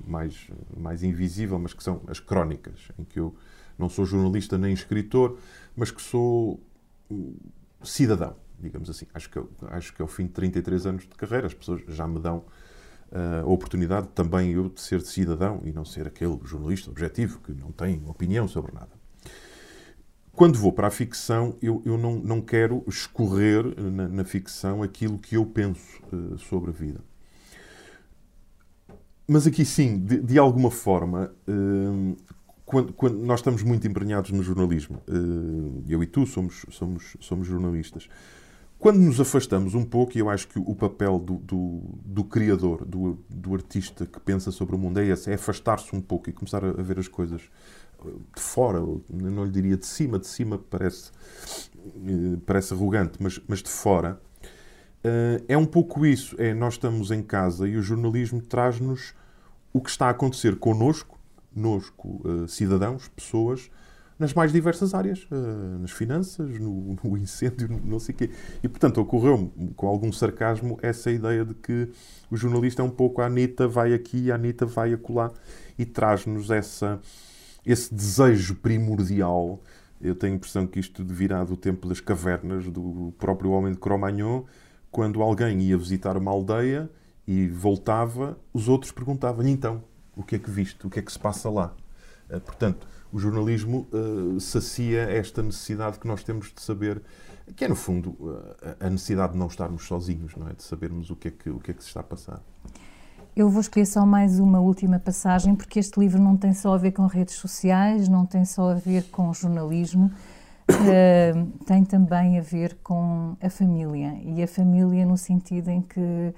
mais, 0.05 0.47
mais 0.75 1.03
invisível, 1.03 1.59
mas 1.59 1.73
que 1.73 1.83
são 1.83 2.01
as 2.07 2.19
crónicas, 2.19 2.89
em 2.97 3.03
que 3.03 3.19
eu 3.19 3.36
não 3.77 3.88
sou 3.88 4.05
jornalista 4.05 4.57
nem 4.57 4.73
escritor, 4.73 5.38
mas 5.75 5.91
que 5.91 6.01
sou 6.01 6.59
cidadão, 7.83 8.36
digamos 8.59 8.89
assim. 8.89 9.05
Acho 9.13 9.29
que, 9.29 9.39
acho 9.67 9.93
que 9.93 10.01
ao 10.01 10.07
fim 10.07 10.25
de 10.25 10.31
33 10.31 10.86
anos 10.86 11.03
de 11.03 11.09
carreira 11.09 11.47
as 11.47 11.53
pessoas 11.53 11.81
já 11.88 12.07
me 12.07 12.19
dão 12.19 12.38
uh, 13.12 13.43
a 13.43 13.45
oportunidade 13.45 14.07
também 14.09 14.51
eu 14.51 14.69
de 14.69 14.81
ser 14.81 15.01
cidadão 15.01 15.62
e 15.63 15.71
não 15.71 15.86
ser 15.86 16.07
aquele 16.07 16.39
jornalista 16.43 16.89
objetivo 16.89 17.39
que 17.41 17.53
não 17.53 17.71
tem 17.71 18.01
opinião 18.07 18.47
sobre 18.47 18.73
nada. 18.73 19.02
Quando 20.35 20.57
vou 20.57 20.71
para 20.71 20.87
a 20.87 20.91
ficção, 20.91 21.55
eu, 21.61 21.81
eu 21.85 21.95
não, 21.95 22.15
não 22.15 22.41
quero 22.41 22.83
escorrer 22.87 23.63
na, 23.79 24.07
na 24.07 24.25
ficção 24.25 24.81
aquilo 24.81 25.19
que 25.19 25.37
eu 25.37 25.45
penso 25.45 26.01
uh, 26.11 26.37
sobre 26.39 26.71
a 26.71 26.73
vida. 26.73 27.01
Mas 29.27 29.45
aqui 29.45 29.63
sim, 29.63 29.99
de, 29.99 30.19
de 30.19 30.39
alguma 30.39 30.71
forma, 30.71 31.31
uh, 31.47 32.17
quando, 32.65 32.93
quando, 32.93 33.19
nós 33.19 33.41
estamos 33.41 33.61
muito 33.61 33.87
embrenhados 33.87 34.31
no 34.31 34.41
jornalismo, 34.41 35.03
uh, 35.07 35.83
eu 35.87 36.01
e 36.01 36.07
tu 36.07 36.25
somos, 36.25 36.65
somos, 36.71 37.15
somos 37.19 37.47
jornalistas, 37.47 38.09
quando 38.79 38.97
nos 38.97 39.21
afastamos 39.21 39.75
um 39.75 39.85
pouco, 39.85 40.17
e 40.17 40.19
eu 40.19 40.29
acho 40.29 40.47
que 40.47 40.59
o 40.59 40.75
papel 40.75 41.19
do, 41.19 41.35
do, 41.35 41.81
do, 42.03 42.23
criador, 42.23 42.83
do, 42.83 43.17
do 43.29 43.53
artista 43.53 44.05
que 44.05 44.19
pensa 44.19 44.51
sobre 44.51 44.75
o 44.75 44.79
mundo 44.79 44.99
é 44.99 45.05
esse, 45.05 45.29
é 45.29 45.35
afastar-se 45.35 45.95
um 45.95 46.01
pouco 46.01 46.29
e 46.29 46.33
começar 46.33 46.65
a, 46.65 46.69
a 46.69 46.81
ver 46.81 46.99
as 46.99 47.07
coisas 47.07 47.43
de 48.35 48.41
fora, 48.41 48.79
não 49.09 49.45
lhe 49.45 49.51
diria 49.51 49.77
de 49.77 49.85
cima, 49.85 50.19
de 50.19 50.27
cima 50.27 50.57
parece, 50.57 51.11
eh, 51.77 52.37
parece 52.45 52.73
arrogante, 52.73 53.17
mas, 53.19 53.39
mas 53.47 53.61
de 53.61 53.69
fora, 53.69 54.19
Uh, 55.03 55.43
é 55.49 55.57
um 55.57 55.65
pouco 55.65 56.05
isso. 56.05 56.33
É, 56.39 56.53
nós 56.53 56.75
estamos 56.75 57.11
em 57.11 57.21
casa 57.21 57.67
e 57.67 57.75
o 57.75 57.81
jornalismo 57.81 58.41
traz-nos 58.41 59.13
o 59.73 59.81
que 59.81 59.89
está 59.89 60.07
a 60.07 60.11
acontecer 60.11 60.55
connosco, 60.55 61.19
nosco, 61.53 62.21
uh, 62.25 62.47
cidadãos, 62.47 63.09
pessoas, 63.09 63.69
nas 64.17 64.33
mais 64.33 64.53
diversas 64.53 64.93
áreas, 64.93 65.27
nas 65.81 65.91
finanças, 65.91 66.57
no, 66.59 66.95
no, 67.03 67.17
incêndio, 67.17 67.67
não 67.83 67.99
sei 67.99 68.13
o 68.13 68.17
quê. 68.19 68.29
E, 68.61 68.69
portanto, 68.69 69.01
ocorreu 69.01 69.51
com 69.75 69.87
algum 69.87 70.13
sarcasmo 70.13 70.77
essa 70.81 71.11
ideia 71.11 71.43
de 71.43 71.55
que 71.55 71.89
o 72.29 72.37
jornalista 72.37 72.83
é 72.83 72.85
um 72.85 72.91
pouco 72.91 73.21
a 73.21 73.25
Anitta 73.25 73.67
vai 73.67 73.91
aqui, 73.91 74.31
a 74.31 74.35
Anitta 74.35 74.67
vai 74.67 74.93
acolá, 74.93 75.31
e 75.77 75.83
traz-nos 75.83 76.51
essa, 76.51 77.01
esse 77.65 77.93
desejo 77.93 78.56
primordial. 78.56 79.62
Eu 80.02 80.15
tenho 80.15 80.34
a 80.34 80.36
impressão 80.36 80.67
que 80.67 80.80
isto 80.80 81.04
virá 81.06 81.43
do 81.43 81.56
tempo 81.56 81.88
das 81.88 81.99
cavernas, 81.99 82.65
do 82.65 83.13
próprio 83.17 83.52
homem 83.52 83.71
de 83.71 83.80
Cro-Magnon, 83.80 84.43
quando 84.91 85.21
alguém 85.21 85.60
ia 85.62 85.78
visitar 85.78 86.17
uma 86.17 86.30
aldeia 86.30 86.89
e 87.26 87.47
voltava, 87.47 88.38
os 88.54 88.67
outros 88.67 88.91
perguntavam-lhe 88.91 89.49
então, 89.49 89.84
o 90.15 90.23
que 90.23 90.36
é 90.36 90.39
que 90.39 90.52
viste? 90.52 90.86
O 90.86 90.89
que 90.89 90.99
é 90.99 91.02
que 91.02 91.12
se 91.12 91.17
passa 91.17 91.49
lá? 91.49 91.73
Uh, 92.30 92.39
portanto, 92.39 92.88
o 93.12 93.17
jornalismo 93.17 93.88
uh, 93.91 94.39
sacia 94.39 95.02
esta 95.02 95.41
necessidade 95.41 95.99
que 95.99 96.08
nós 96.08 96.23
temos 96.23 96.52
de 96.54 96.62
saber, 96.62 97.02
que 97.56 97.65
é, 97.65 97.67
no 97.67 97.76
fundo, 97.76 98.12
uh, 98.19 98.56
a 98.80 98.89
necessidade 98.89 99.34
de 99.34 99.39
não 99.39 99.47
estarmos 99.47 99.84
sozinhos, 99.86 100.36
não 100.36 100.47
é? 100.47 100.54
De 100.54 100.63
sabermos 100.63 101.10
o 101.10 101.15
que 101.15 101.30
é 101.30 101.32
que, 101.32 101.49
o 101.49 101.60
que, 101.60 101.71
é 101.71 101.73
que 101.73 101.82
se 101.82 101.88
está 101.88 102.02
a 102.02 102.04
passar. 102.04 102.41
Eu 103.35 103.49
vou 103.49 103.61
escolher 103.61 103.87
só 103.87 104.05
mais 104.05 104.39
uma 104.39 104.59
última 104.59 104.99
passagem, 104.99 105.55
porque 105.55 105.79
este 105.79 105.99
livro 105.99 106.21
não 106.21 106.37
tem 106.37 106.53
só 106.53 106.73
a 106.75 106.77
ver 106.77 106.91
com 106.91 107.07
redes 107.07 107.33
sociais, 107.35 108.07
não 108.07 108.25
tem 108.25 108.45
só 108.45 108.71
a 108.71 108.75
ver 108.75 109.05
com 109.05 109.33
jornalismo, 109.33 110.11
uh, 110.69 111.45
tem 111.65 111.83
também 111.83 112.37
a 112.37 112.41
ver 112.41 112.77
com 112.83 113.35
a 113.41 113.49
família 113.49 114.19
e 114.23 114.43
a 114.43 114.47
família 114.47 115.05
no 115.05 115.17
sentido 115.17 115.69
em 115.69 115.81
que 115.81 116.33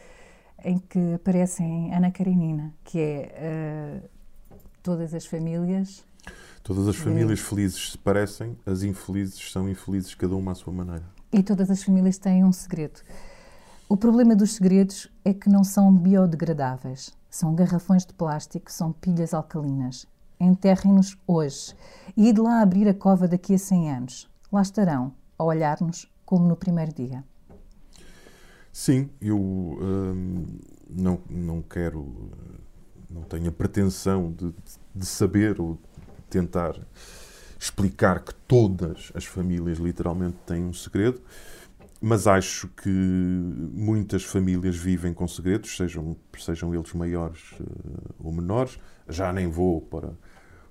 em 0.63 0.79
que 0.79 1.13
aparecem 1.13 1.93
Ana 1.93 2.09
Karenina, 2.09 2.73
que 2.83 2.97
é 2.97 4.01
uh, 4.01 4.57
todas 4.81 5.13
as 5.13 5.25
famílias 5.25 6.03
Todas 6.65 6.87
as 6.87 6.95
famílias 6.95 7.39
felizes 7.41 7.91
se 7.91 7.97
parecem, 7.99 8.57
as 8.65 8.81
infelizes 8.81 9.51
são 9.51 9.69
infelizes, 9.69 10.15
cada 10.15 10.35
uma 10.35 10.53
à 10.53 10.55
sua 10.55 10.73
maneira. 10.73 11.03
E 11.31 11.43
todas 11.43 11.69
as 11.69 11.83
famílias 11.83 12.17
têm 12.17 12.43
um 12.43 12.51
segredo. 12.51 13.01
O 13.87 13.95
problema 13.95 14.35
dos 14.35 14.53
segredos 14.53 15.07
é 15.23 15.31
que 15.31 15.47
não 15.47 15.63
são 15.63 15.95
biodegradáveis. 15.95 17.13
São 17.29 17.53
garrafões 17.53 18.03
de 18.03 18.13
plástico, 18.15 18.71
são 18.71 18.91
pilhas 18.91 19.31
alcalinas. 19.31 20.07
Enterrem-nos 20.39 21.15
hoje 21.27 21.75
e 22.17 22.33
de 22.33 22.41
lá 22.41 22.61
abrir 22.61 22.87
a 22.87 22.95
cova 22.95 23.27
daqui 23.27 23.53
a 23.53 23.59
100 23.59 23.91
anos. 23.91 24.29
Lá 24.51 24.63
estarão, 24.63 25.13
a 25.37 25.43
olhar-nos 25.43 26.11
como 26.25 26.47
no 26.47 26.55
primeiro 26.55 26.93
dia. 26.93 27.23
Sim, 28.73 29.07
eu 29.21 29.39
hum, 29.39 30.45
não, 30.89 31.19
não 31.29 31.61
quero, 31.61 32.31
não 33.07 33.21
tenho 33.21 33.49
a 33.49 33.51
pretensão 33.51 34.31
de, 34.31 34.51
de 34.95 35.05
saber 35.05 35.61
ou 35.61 35.77
tentar 36.27 36.75
explicar 37.59 38.23
que 38.23 38.33
todas 38.33 39.11
as 39.13 39.25
famílias 39.25 39.77
literalmente 39.77 40.37
têm 40.45 40.65
um 40.65 40.73
segredo, 40.73 41.21
mas 42.07 42.27
acho 42.27 42.67
que 42.67 42.87
muitas 42.87 44.23
famílias 44.23 44.75
vivem 44.75 45.11
com 45.11 45.27
segredos, 45.27 45.75
sejam, 45.75 46.15
sejam 46.37 46.71
eles 46.71 46.93
maiores 46.93 47.53
uh, 47.53 48.15
ou 48.19 48.31
menores. 48.31 48.77
Já 49.09 49.33
nem 49.33 49.47
vou 49.47 49.81
para, 49.81 50.13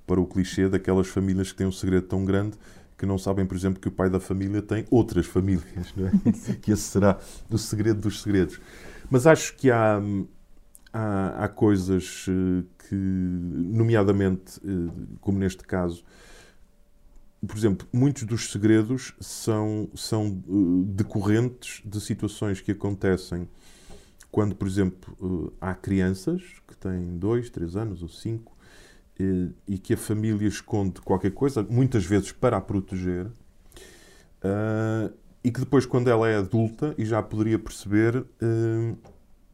para 0.06 0.20
o 0.20 0.26
clichê 0.28 0.68
daquelas 0.68 1.08
famílias 1.08 1.50
que 1.50 1.58
têm 1.58 1.66
um 1.66 1.72
segredo 1.72 2.06
tão 2.06 2.24
grande 2.24 2.56
que 2.96 3.04
não 3.04 3.18
sabem, 3.18 3.44
por 3.44 3.56
exemplo, 3.56 3.80
que 3.80 3.88
o 3.88 3.90
pai 3.90 4.08
da 4.08 4.20
família 4.20 4.62
tem 4.62 4.84
outras 4.92 5.26
famílias, 5.26 5.92
não 5.96 6.06
é? 6.06 6.12
que 6.62 6.70
esse 6.70 6.82
será 6.82 7.18
o 7.50 7.58
segredo 7.58 8.02
dos 8.02 8.22
segredos. 8.22 8.60
Mas 9.10 9.26
acho 9.26 9.56
que 9.56 9.72
há, 9.72 10.00
há, 10.92 11.46
há 11.46 11.48
coisas 11.48 12.26
eh, 12.28 12.64
que, 12.78 12.94
nomeadamente, 12.94 14.60
eh, 14.64 15.16
como 15.20 15.40
neste 15.40 15.64
caso, 15.64 16.04
por 17.46 17.56
exemplo, 17.56 17.86
muitos 17.92 18.24
dos 18.24 18.50
segredos 18.50 19.12
são, 19.20 19.88
são 19.94 20.42
uh, 20.46 20.84
decorrentes 20.84 21.82
de 21.84 22.00
situações 22.00 22.60
que 22.60 22.72
acontecem 22.72 23.48
quando, 24.30 24.54
por 24.54 24.66
exemplo, 24.66 25.16
uh, 25.20 25.52
há 25.60 25.74
crianças 25.74 26.42
que 26.66 26.76
têm 26.76 27.16
dois, 27.18 27.50
três 27.50 27.76
anos 27.76 28.02
ou 28.02 28.08
cinco 28.08 28.56
uh, 29.20 29.52
e 29.66 29.78
que 29.78 29.94
a 29.94 29.96
família 29.96 30.48
esconde 30.48 31.00
qualquer 31.00 31.32
coisa, 31.32 31.62
muitas 31.62 32.04
vezes 32.04 32.32
para 32.32 32.56
a 32.56 32.60
proteger, 32.60 33.26
e 35.42 35.50
que 35.50 35.60
depois, 35.60 35.86
quando 35.86 36.08
ela 36.08 36.28
é 36.28 36.36
adulta 36.36 36.94
e 36.98 37.04
já 37.06 37.22
poderia 37.22 37.58
perceber, 37.58 38.26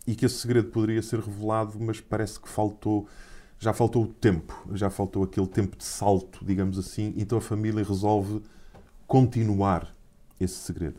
e 0.04 0.16
que 0.16 0.26
esse 0.26 0.34
segredo 0.34 0.68
poderia 0.70 1.00
ser 1.00 1.20
revelado, 1.20 1.78
mas 1.78 2.00
parece 2.00 2.40
que 2.40 2.48
faltou 2.48 3.06
já 3.60 3.74
faltou 3.74 4.04
o 4.04 4.06
tempo, 4.06 4.58
já 4.72 4.88
faltou 4.88 5.22
aquele 5.22 5.46
tempo 5.46 5.76
de 5.76 5.84
salto, 5.84 6.42
digamos 6.42 6.78
assim, 6.78 7.12
então 7.14 7.36
a 7.36 7.42
família 7.42 7.84
resolve 7.84 8.42
continuar 9.06 9.94
esse 10.40 10.54
segredo. 10.54 10.98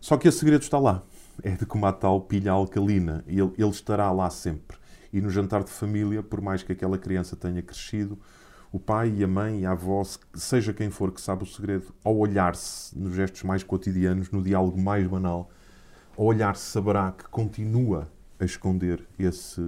Só 0.00 0.16
que 0.16 0.26
esse 0.26 0.38
segredo 0.38 0.62
está 0.62 0.78
lá. 0.78 1.02
É 1.42 1.50
de 1.50 1.66
como 1.66 1.84
a 1.84 1.92
tal 1.92 2.22
pilha 2.22 2.52
alcalina. 2.52 3.22
Ele, 3.26 3.52
ele 3.58 3.68
estará 3.68 4.10
lá 4.10 4.30
sempre. 4.30 4.78
E 5.12 5.20
no 5.20 5.28
jantar 5.28 5.62
de 5.62 5.70
família, 5.70 6.22
por 6.22 6.40
mais 6.40 6.62
que 6.62 6.72
aquela 6.72 6.96
criança 6.96 7.36
tenha 7.36 7.60
crescido, 7.60 8.18
o 8.72 8.80
pai 8.80 9.12
e 9.14 9.22
a 9.22 9.28
mãe 9.28 9.60
e 9.60 9.66
a 9.66 9.72
avó, 9.72 10.02
seja 10.32 10.72
quem 10.72 10.88
for 10.88 11.12
que 11.12 11.20
sabe 11.20 11.42
o 11.42 11.46
segredo, 11.46 11.94
ao 12.02 12.16
olhar-se 12.16 12.98
nos 12.98 13.14
gestos 13.14 13.42
mais 13.42 13.62
cotidianos, 13.62 14.30
no 14.30 14.42
diálogo 14.42 14.80
mais 14.80 15.06
banal, 15.06 15.50
ao 16.16 16.24
olhar-se 16.24 16.64
saberá 16.70 17.12
que 17.12 17.24
continua 17.28 18.08
a 18.38 18.44
esconder 18.44 19.02
esse, 19.18 19.60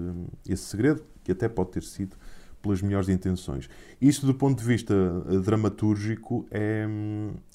esse 0.49 0.65
segredo 0.65 1.03
que 1.25 1.33
até 1.33 1.49
pode 1.49 1.71
ter 1.71 1.83
sido 1.83 2.17
pelas 2.63 2.83
melhores 2.83 3.09
intenções. 3.09 3.69
Isto, 4.01 4.27
do 4.27 4.35
ponto 4.35 4.59
de 4.59 4.65
vista 4.65 4.95
eh, 5.29 5.39
dramatúrgico, 5.39 6.47
é, 6.51 6.87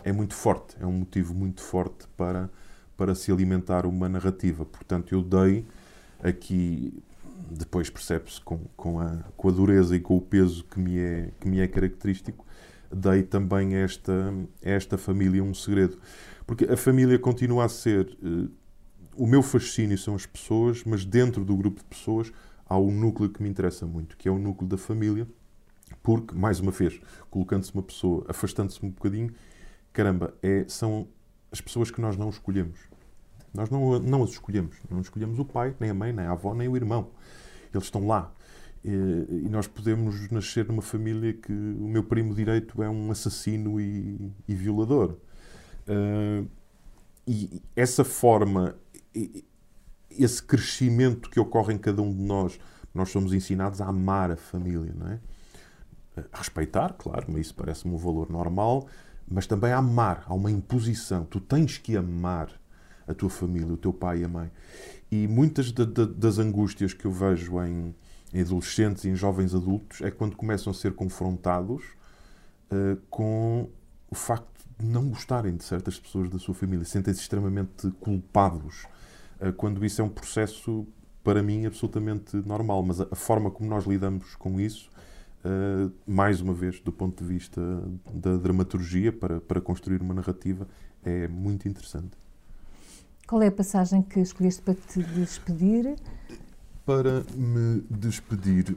é 0.04 0.12
muito 0.12 0.34
forte, 0.34 0.76
é 0.80 0.86
um 0.86 0.92
motivo 0.92 1.34
muito 1.34 1.62
forte 1.62 2.08
para, 2.16 2.50
para 2.96 3.14
se 3.14 3.32
alimentar 3.32 3.86
uma 3.86 4.08
narrativa. 4.08 4.66
Portanto, 4.66 5.14
eu 5.14 5.22
dei 5.22 5.66
aqui, 6.22 6.94
depois 7.52 7.90
percebe-se 7.90 8.40
com, 8.42 8.60
com, 8.78 9.00
a, 9.00 9.18
com 9.36 9.50
a 9.50 9.52
dureza 9.52 9.96
e 9.96 10.00
com 10.00 10.16
o 10.16 10.22
peso 10.22 10.64
que 10.64 10.80
me 10.80 10.98
é, 10.98 11.30
que 11.40 11.48
me 11.48 11.60
é 11.60 11.68
característico, 11.68 12.46
dei 12.92 13.24
também 13.24 13.76
a 13.76 13.80
esta, 13.80 14.34
esta 14.62 14.98
família 14.98 15.44
um 15.44 15.54
segredo. 15.54 15.98
Porque 16.46 16.66
a 16.66 16.78
família 16.78 17.18
continua 17.20 17.66
a 17.66 17.70
ser. 17.70 18.18
O 19.16 19.28
meu 19.28 19.44
fascínio 19.44 19.98
são 19.98 20.16
as 20.16 20.26
pessoas, 20.26 20.84
mas 20.84 21.06
dentro 21.06 21.46
do 21.46 21.56
grupo 21.56 21.80
de 21.80 21.86
pessoas 21.86 22.32
há 22.66 22.78
um 22.78 22.92
núcleo 22.92 23.30
que 23.30 23.42
me 23.44 23.50
interessa 23.50 23.86
muito, 23.86 24.18
que 24.18 24.28
é 24.28 24.32
o 24.32 24.40
núcleo 24.40 24.68
da 24.68 24.78
família, 24.78 25.28
porque, 26.02 26.34
mais 26.36 26.60
uma 26.60 26.72
vez, 26.72 27.00
colocando-se 27.30 27.74
uma 27.74 27.84
pessoa, 27.84 28.26
afastando-se 28.28 28.84
um 28.84 28.90
bocadinho, 28.90 29.34
caramba, 29.92 30.34
é, 30.42 30.66
são 30.68 31.08
as 31.52 31.62
pessoas 31.62 31.92
que 31.92 32.02
nós 32.02 32.18
não 32.18 32.30
escolhemos. 32.30 32.80
Nós 33.54 33.70
não, 33.70 34.00
não 34.00 34.24
as 34.24 34.32
escolhemos. 34.32 34.76
Não 34.90 35.02
escolhemos 35.02 35.38
o 35.38 35.46
pai, 35.46 35.76
nem 35.80 35.92
a 35.92 35.94
mãe, 35.94 36.12
nem 36.12 36.26
a 36.26 36.32
avó, 36.32 36.56
nem 36.56 36.68
o 36.68 36.76
irmão. 36.76 37.12
Eles 37.72 37.86
estão 37.86 38.08
lá. 38.08 38.34
E, 38.84 39.48
nós 39.50 39.68
podemos 39.68 40.30
nascer 40.30 40.66
numa 40.68 40.82
família 40.82 41.34
que 41.34 41.52
o 41.52 41.88
meu 41.88 42.04
primo 42.04 42.34
direito 42.34 42.82
é 42.82 42.90
um 42.90 43.12
assassino 43.12 43.80
e, 43.80 44.32
e 44.48 44.56
violador. 44.56 45.18
Uh, 45.88 46.48
e 47.28 47.62
essa 47.76 48.04
forma, 48.04 48.76
esse 50.10 50.42
crescimento 50.42 51.30
que 51.30 51.40
ocorre 51.40 51.74
em 51.74 51.78
cada 51.78 52.02
um 52.02 52.12
de 52.12 52.22
nós, 52.22 52.60
nós 52.94 53.10
somos 53.10 53.34
ensinados 53.34 53.82
a 53.82 53.88
amar 53.88 54.32
a 54.32 54.38
família, 54.38 54.94
não 54.96 55.08
é? 55.08 55.20
A 56.32 56.38
respeitar, 56.38 56.94
claro, 56.94 57.26
mas 57.30 57.48
isso 57.48 57.56
parece-me 57.56 57.94
um 57.94 57.98
valor 57.98 58.30
normal, 58.30 58.88
mas 59.28 59.48
também 59.48 59.72
a 59.72 59.78
amar. 59.78 60.24
Há 60.28 60.34
uma 60.34 60.52
imposição. 60.52 61.26
Tu 61.26 61.40
tens 61.40 61.80
que 61.80 61.98
amar 61.98 62.50
a 63.08 63.14
tua 63.14 63.30
família, 63.30 63.74
o 63.74 63.78
teu 63.78 63.92
pai 63.92 64.20
e 64.20 64.24
a 64.24 64.28
mãe. 64.28 64.52
E 65.12 65.28
muitas 65.28 65.72
de, 65.72 65.86
de, 65.86 66.06
das 66.06 66.38
angústias 66.38 66.94
que 66.94 67.06
eu 67.06 67.12
vejo 67.12 67.60
em, 67.64 67.96
em, 68.34 68.42
adolescentes 68.42 69.04
e 69.06 69.10
em 69.10 69.16
jovens 69.16 69.56
adultos 69.56 70.02
é 70.02 70.12
quando 70.12 70.36
começam 70.36 70.72
a 70.72 70.74
ser 70.74 70.94
confrontados 70.94 71.84
uh, 72.72 73.00
com 73.10 73.70
o 74.10 74.16
facto 74.16 74.48
de 74.80 74.86
não 74.86 75.10
gostarem 75.10 75.56
de 75.56 75.64
certas 75.64 76.00
pessoas 76.00 76.30
da 76.30 76.38
sua 76.38 76.54
família, 76.54 76.86
sentem-se 76.86 77.22
extremamente 77.22 77.90
culpados 78.00 78.86
quando 79.58 79.86
isso 79.86 80.02
é 80.02 80.04
um 80.04 80.10
processo, 80.10 80.88
para 81.24 81.42
mim, 81.44 81.66
absolutamente 81.66 82.36
normal. 82.38 82.84
Mas 82.84 83.02
a 83.02 83.16
forma 83.16 83.50
como 83.52 83.70
nós 83.70 83.86
lidamos 83.86 84.36
com 84.36 84.60
isso, 84.60 84.90
eh, 85.44 85.90
mais 86.08 86.40
uma 86.40 86.54
vez, 86.54 86.80
do 86.80 86.92
ponto 86.92 87.22
de 87.22 87.30
vista 87.30 87.62
da 88.14 88.38
dramaturgia, 88.38 89.12
para, 89.12 89.42
para 89.42 89.60
construir 89.60 90.02
uma 90.02 90.14
narrativa, 90.14 90.68
é 91.04 91.28
muito 91.28 91.68
interessante. 91.68 92.12
Qual 93.28 93.42
é 93.42 93.48
a 93.48 93.52
passagem 93.52 94.02
que 94.02 94.20
escolheste 94.22 94.62
para 94.62 94.76
te 94.76 95.04
despedir? 95.04 95.96
Para 96.86 97.24
me 97.36 97.82
despedir, 97.90 98.76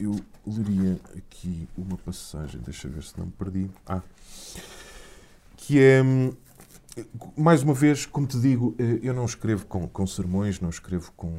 eu 0.00 0.18
leria 0.46 0.98
aqui 1.16 1.68
uma 1.76 1.96
passagem, 1.96 2.60
deixa 2.60 2.88
ver 2.88 3.02
se 3.02 3.18
não 3.18 3.26
me 3.26 3.32
perdi. 3.32 3.70
Ah, 3.86 4.02
que 5.56 5.80
é 5.80 6.02
hum, 6.02 6.32
mais 7.36 7.62
uma 7.62 7.74
vez, 7.74 8.06
como 8.06 8.26
te 8.26 8.38
digo, 8.40 8.74
eh, 8.78 9.00
eu 9.02 9.12
não 9.12 9.24
escrevo 9.24 9.66
com, 9.66 9.86
com 9.88 10.06
sermões, 10.06 10.60
não 10.60 10.70
escrevo 10.70 11.12
com, 11.16 11.32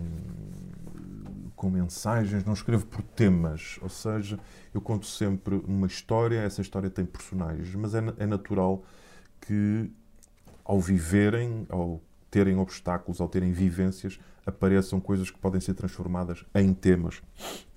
com 1.56 1.70
mensagens, 1.70 2.44
não 2.46 2.54
escrevo 2.54 2.86
por 2.86 3.02
temas. 3.02 3.80
Ou 3.82 3.90
seja, 3.90 4.40
eu 4.74 4.80
conto 4.80 5.06
sempre 5.06 5.56
uma 5.68 5.88
história, 5.88 6.40
essa 6.40 6.62
história 6.62 6.90
tem 6.90 7.06
personagens, 7.06 7.74
mas 7.76 7.96
é, 7.96 8.04
é 8.18 8.26
natural 8.28 8.84
que, 9.42 9.90
ao 10.64 10.80
viverem, 10.80 11.66
ao 11.70 12.02
terem 12.30 12.58
obstáculos, 12.58 13.20
ao 13.20 13.28
terem 13.28 13.52
vivências, 13.52 14.20
apareçam 14.46 15.00
coisas 15.00 15.32
que 15.32 15.40
podem 15.40 15.60
ser 15.60 15.74
transformadas 15.74 16.46
em 16.54 16.74
temas. 16.74 17.22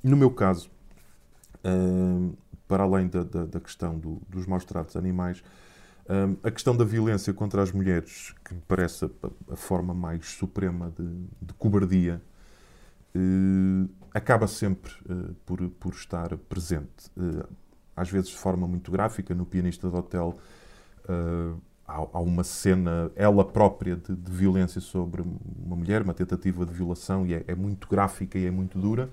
No 0.03 0.17
meu 0.17 0.31
caso, 0.31 0.71
uh, 1.65 2.37
para 2.69 2.85
além 2.85 3.09
da, 3.09 3.23
da, 3.23 3.47
da 3.47 3.61
questão 3.61 3.99
do, 3.99 4.21
dos 4.29 4.47
maus 4.47 4.65
tratos 4.65 4.97
animais, 4.97 5.43
um, 6.11 6.37
a 6.43 6.51
questão 6.51 6.77
da 6.77 6.85
violência 6.85 7.33
contra 7.33 7.63
as 7.63 7.71
mulheres, 7.71 8.35
que 8.45 8.53
me 8.53 8.63
parece 8.67 9.05
a, 9.05 9.09
a 9.53 9.57
forma 9.57 9.95
mais 9.95 10.27
suprema 10.27 10.93
de, 10.99 11.07
de 11.41 11.55
cobardia, 11.55 12.21
uh, 13.15 13.89
acaba 14.13 14.49
sempre 14.49 14.93
uh, 15.09 15.33
por, 15.47 15.61
por 15.79 15.93
estar 15.93 16.37
presente. 16.37 17.09
Uh, 17.17 17.47
às 17.95 18.11
vezes 18.11 18.31
de 18.31 18.37
forma 18.37 18.67
muito 18.67 18.91
gráfica, 18.91 19.33
no 19.35 19.47
Pianista 19.47 19.89
do 19.89 19.97
Hotel 19.97 20.37
há, 21.87 21.95
há, 21.95 22.21
uma 22.21 22.43
cena, 22.43 23.11
ela 23.15 23.45
própria, 23.45 23.97
de, 23.97 24.15
de, 24.15 24.33
violência 24.33 24.81
sobre 24.81 25.23
uma 25.23 25.77
mulher, 25.77 26.03
uma 26.03 26.15
tentativa 26.15 26.65
de 26.65 26.73
violação, 26.73 27.27
e 27.27 27.35
é, 27.35 27.45
é 27.47 27.55
muito 27.55 27.87
gráfica 27.89 28.39
e 28.39 28.47
é 28.47 28.51
muito 28.51 28.79
dura. 28.79 29.11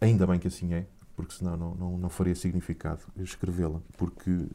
ainda 0.00 0.26
bem 0.26 0.38
que 0.38 0.48
assim 0.48 0.74
é, 0.74 0.84
porque 1.16 1.32
senão 1.32 1.56
não, 1.56 1.74
não, 1.74 1.98
não 1.98 2.08
faria 2.10 2.34
significado 2.34 3.00
escrevê-la, 3.16 3.80
porque 3.96 4.46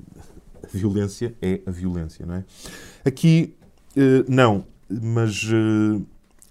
violência 0.71 1.35
é 1.41 1.61
a 1.65 1.71
violência, 1.71 2.25
não 2.25 2.35
é? 2.35 2.45
Aqui, 3.05 3.55
eh, 3.95 4.23
não, 4.27 4.65
mas 4.89 5.43
eh, 5.51 6.01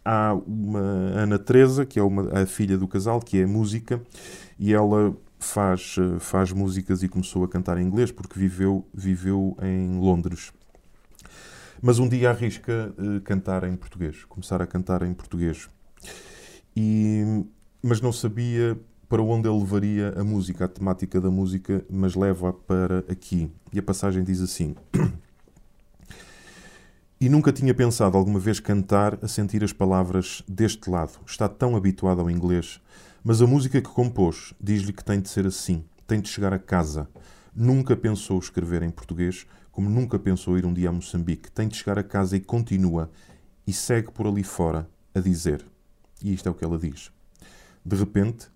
há 0.05 0.35
uma 0.47 0.81
Ana 0.81 1.39
Teresa, 1.39 1.85
que 1.85 1.99
é 1.99 2.03
uma, 2.03 2.43
a 2.43 2.47
filha 2.47 2.77
do 2.77 2.89
casal, 2.89 3.21
que 3.21 3.41
é 3.41 3.47
música, 3.47 4.01
e 4.59 4.73
ela 4.73 5.17
faz, 5.39 5.97
uh, 5.99 6.19
faz 6.19 6.53
músicas 6.53 7.03
e 7.03 7.09
começou 7.09 7.45
a 7.45 7.49
cantar 7.49 7.79
em 7.79 7.87
inglês 7.87 8.11
porque 8.11 8.39
viveu, 8.39 8.87
viveu 8.93 9.57
em 9.62 9.99
Londres. 9.99 10.53
Mas 11.83 11.99
um 11.99 12.09
dia 12.09 12.31
arrisca 12.31 12.95
cantar 13.23 13.64
em 13.64 13.77
português, 13.77 14.25
começar 14.25 14.62
a 14.62 14.67
cantar 14.67 15.03
em 15.03 15.12
português. 15.12 15.69
E, 16.75 17.45
mas 17.83 18.01
não 18.01 18.12
sabia 18.12 18.79
para 19.09 19.23
onde 19.23 19.49
ele 19.49 19.59
levaria 19.59 20.15
a 20.17 20.25
música, 20.25 20.65
a 20.65 20.69
temática 20.69 21.21
da 21.21 21.31
música, 21.31 21.85
mas 21.89 22.15
leva-a 22.15 22.53
para 22.53 22.99
aqui. 23.09 23.51
E 23.73 23.79
a 23.79 23.83
passagem 23.83 24.25
diz 24.25 24.41
assim: 24.41 24.75
E 27.19 27.29
nunca 27.29 27.53
tinha 27.53 27.73
pensado 27.73 28.19
alguma 28.19 28.39
vez 28.39 28.61
cantar 28.61 29.19
a 29.23 29.29
sentir 29.29 29.65
as 29.65 29.73
palavras 29.73 30.43
deste 30.47 30.91
lado. 30.91 31.13
Está 31.27 31.49
tão 31.49 31.75
habituado 31.75 32.21
ao 32.21 32.31
inglês. 32.31 32.81
Mas 33.25 33.41
a 33.41 33.47
música 33.47 33.81
que 33.81 33.89
compôs 33.89 34.53
diz-lhe 34.61 34.93
que 34.93 35.03
tem 35.03 35.21
de 35.21 35.29
ser 35.29 35.47
assim, 35.47 35.83
tem 36.07 36.21
de 36.21 36.29
chegar 36.29 36.53
a 36.53 36.59
casa. 36.59 37.09
Nunca 37.55 37.97
pensou 37.97 38.39
escrever 38.39 38.83
em 38.83 38.91
português, 38.91 39.47
como 39.73 39.89
nunca 39.89 40.19
pensou 40.19 40.59
ir 40.59 40.67
um 40.67 40.75
dia 40.75 40.91
a 40.91 40.93
Moçambique. 40.93 41.51
Tem 41.51 41.67
de 41.67 41.77
chegar 41.77 41.99
a 41.99 42.03
casa 42.03 42.37
e 42.37 42.41
continua, 42.41 43.11
e 43.67 43.73
segue 43.73 44.11
por 44.13 44.27
ali 44.27 44.43
fora, 44.43 44.89
a 45.15 45.21
dizer. 45.21 45.65
E 46.23 46.35
isto 46.35 46.49
é 46.49 46.53
o 46.53 46.55
que 46.55 46.65
ela 46.65 46.79
diz. 46.79 47.11
De 47.85 47.97
repente, 47.97 48.49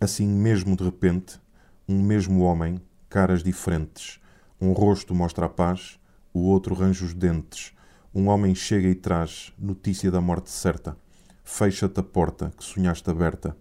assim 0.00 0.26
mesmo 0.26 0.76
de 0.76 0.84
repente, 0.84 1.40
um 1.88 2.02
mesmo 2.02 2.42
homem, 2.42 2.80
caras 3.08 3.42
diferentes. 3.42 4.20
Um 4.60 4.72
rosto 4.72 5.14
mostra 5.14 5.46
a 5.46 5.48
paz, 5.48 5.98
o 6.32 6.40
outro 6.40 6.74
range 6.74 7.04
os 7.04 7.14
dentes. 7.14 7.72
Um 8.14 8.28
homem 8.28 8.54
chega 8.54 8.88
e 8.88 8.94
traz 8.94 9.52
notícia 9.58 10.10
da 10.10 10.20
morte 10.20 10.50
certa. 10.50 10.96
Fecha-te 11.44 12.00
a 12.00 12.02
porta 12.02 12.52
que 12.56 12.64
sonhaste 12.64 13.08
aberta. 13.08 13.56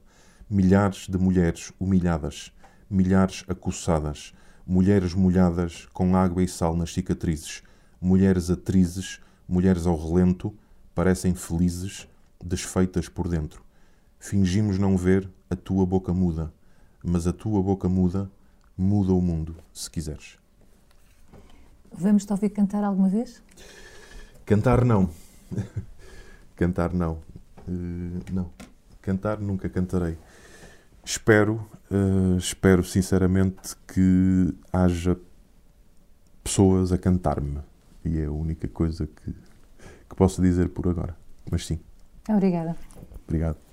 Milhares 0.49 1.07
de 1.07 1.17
mulheres 1.17 1.71
humilhadas, 1.79 2.51
milhares 2.89 3.43
acossadas, 3.47 4.33
mulheres 4.65 5.13
molhadas 5.13 5.87
com 5.93 6.15
água 6.15 6.43
e 6.43 6.47
sal 6.47 6.75
nas 6.75 6.93
cicatrizes, 6.93 7.63
mulheres 7.99 8.49
atrizes, 8.49 9.19
mulheres 9.47 9.85
ao 9.85 9.97
relento, 9.97 10.53
parecem 10.93 11.33
felizes, 11.33 12.07
desfeitas 12.43 13.07
por 13.07 13.27
dentro. 13.27 13.63
Fingimos 14.19 14.77
não 14.77 14.97
ver, 14.97 15.29
a 15.49 15.55
tua 15.55 15.85
boca 15.85 16.13
muda, 16.13 16.51
mas 17.03 17.27
a 17.27 17.33
tua 17.33 17.61
boca 17.61 17.87
muda, 17.87 18.29
muda 18.77 19.13
o 19.13 19.21
mundo, 19.21 19.55
se 19.73 19.89
quiseres. 19.89 20.37
Vamos 21.91 22.25
te 22.25 22.31
ouvir 22.31 22.49
cantar 22.49 22.83
alguma 22.83 23.07
vez? 23.07 23.41
Cantar 24.45 24.83
não. 24.83 25.09
cantar 26.55 26.93
não. 26.93 27.19
Uh, 27.67 28.19
não. 28.33 28.51
Cantar 29.01 29.39
nunca 29.39 29.69
cantarei. 29.69 30.17
Espero, 31.03 31.65
uh, 31.89 32.37
espero 32.37 32.83
sinceramente 32.83 33.75
que 33.87 34.53
haja 34.73 35.17
pessoas 36.43 36.91
a 36.91 36.97
cantar-me. 36.97 37.59
E 38.03 38.19
é 38.19 38.25
a 38.25 38.31
única 38.31 38.67
coisa 38.67 39.07
que, 39.07 39.31
que 39.31 40.15
posso 40.15 40.41
dizer 40.41 40.69
por 40.69 40.87
agora. 40.87 41.15
Mas 41.49 41.65
sim. 41.65 41.79
Obrigada. 42.27 42.75
Obrigado. 43.27 43.64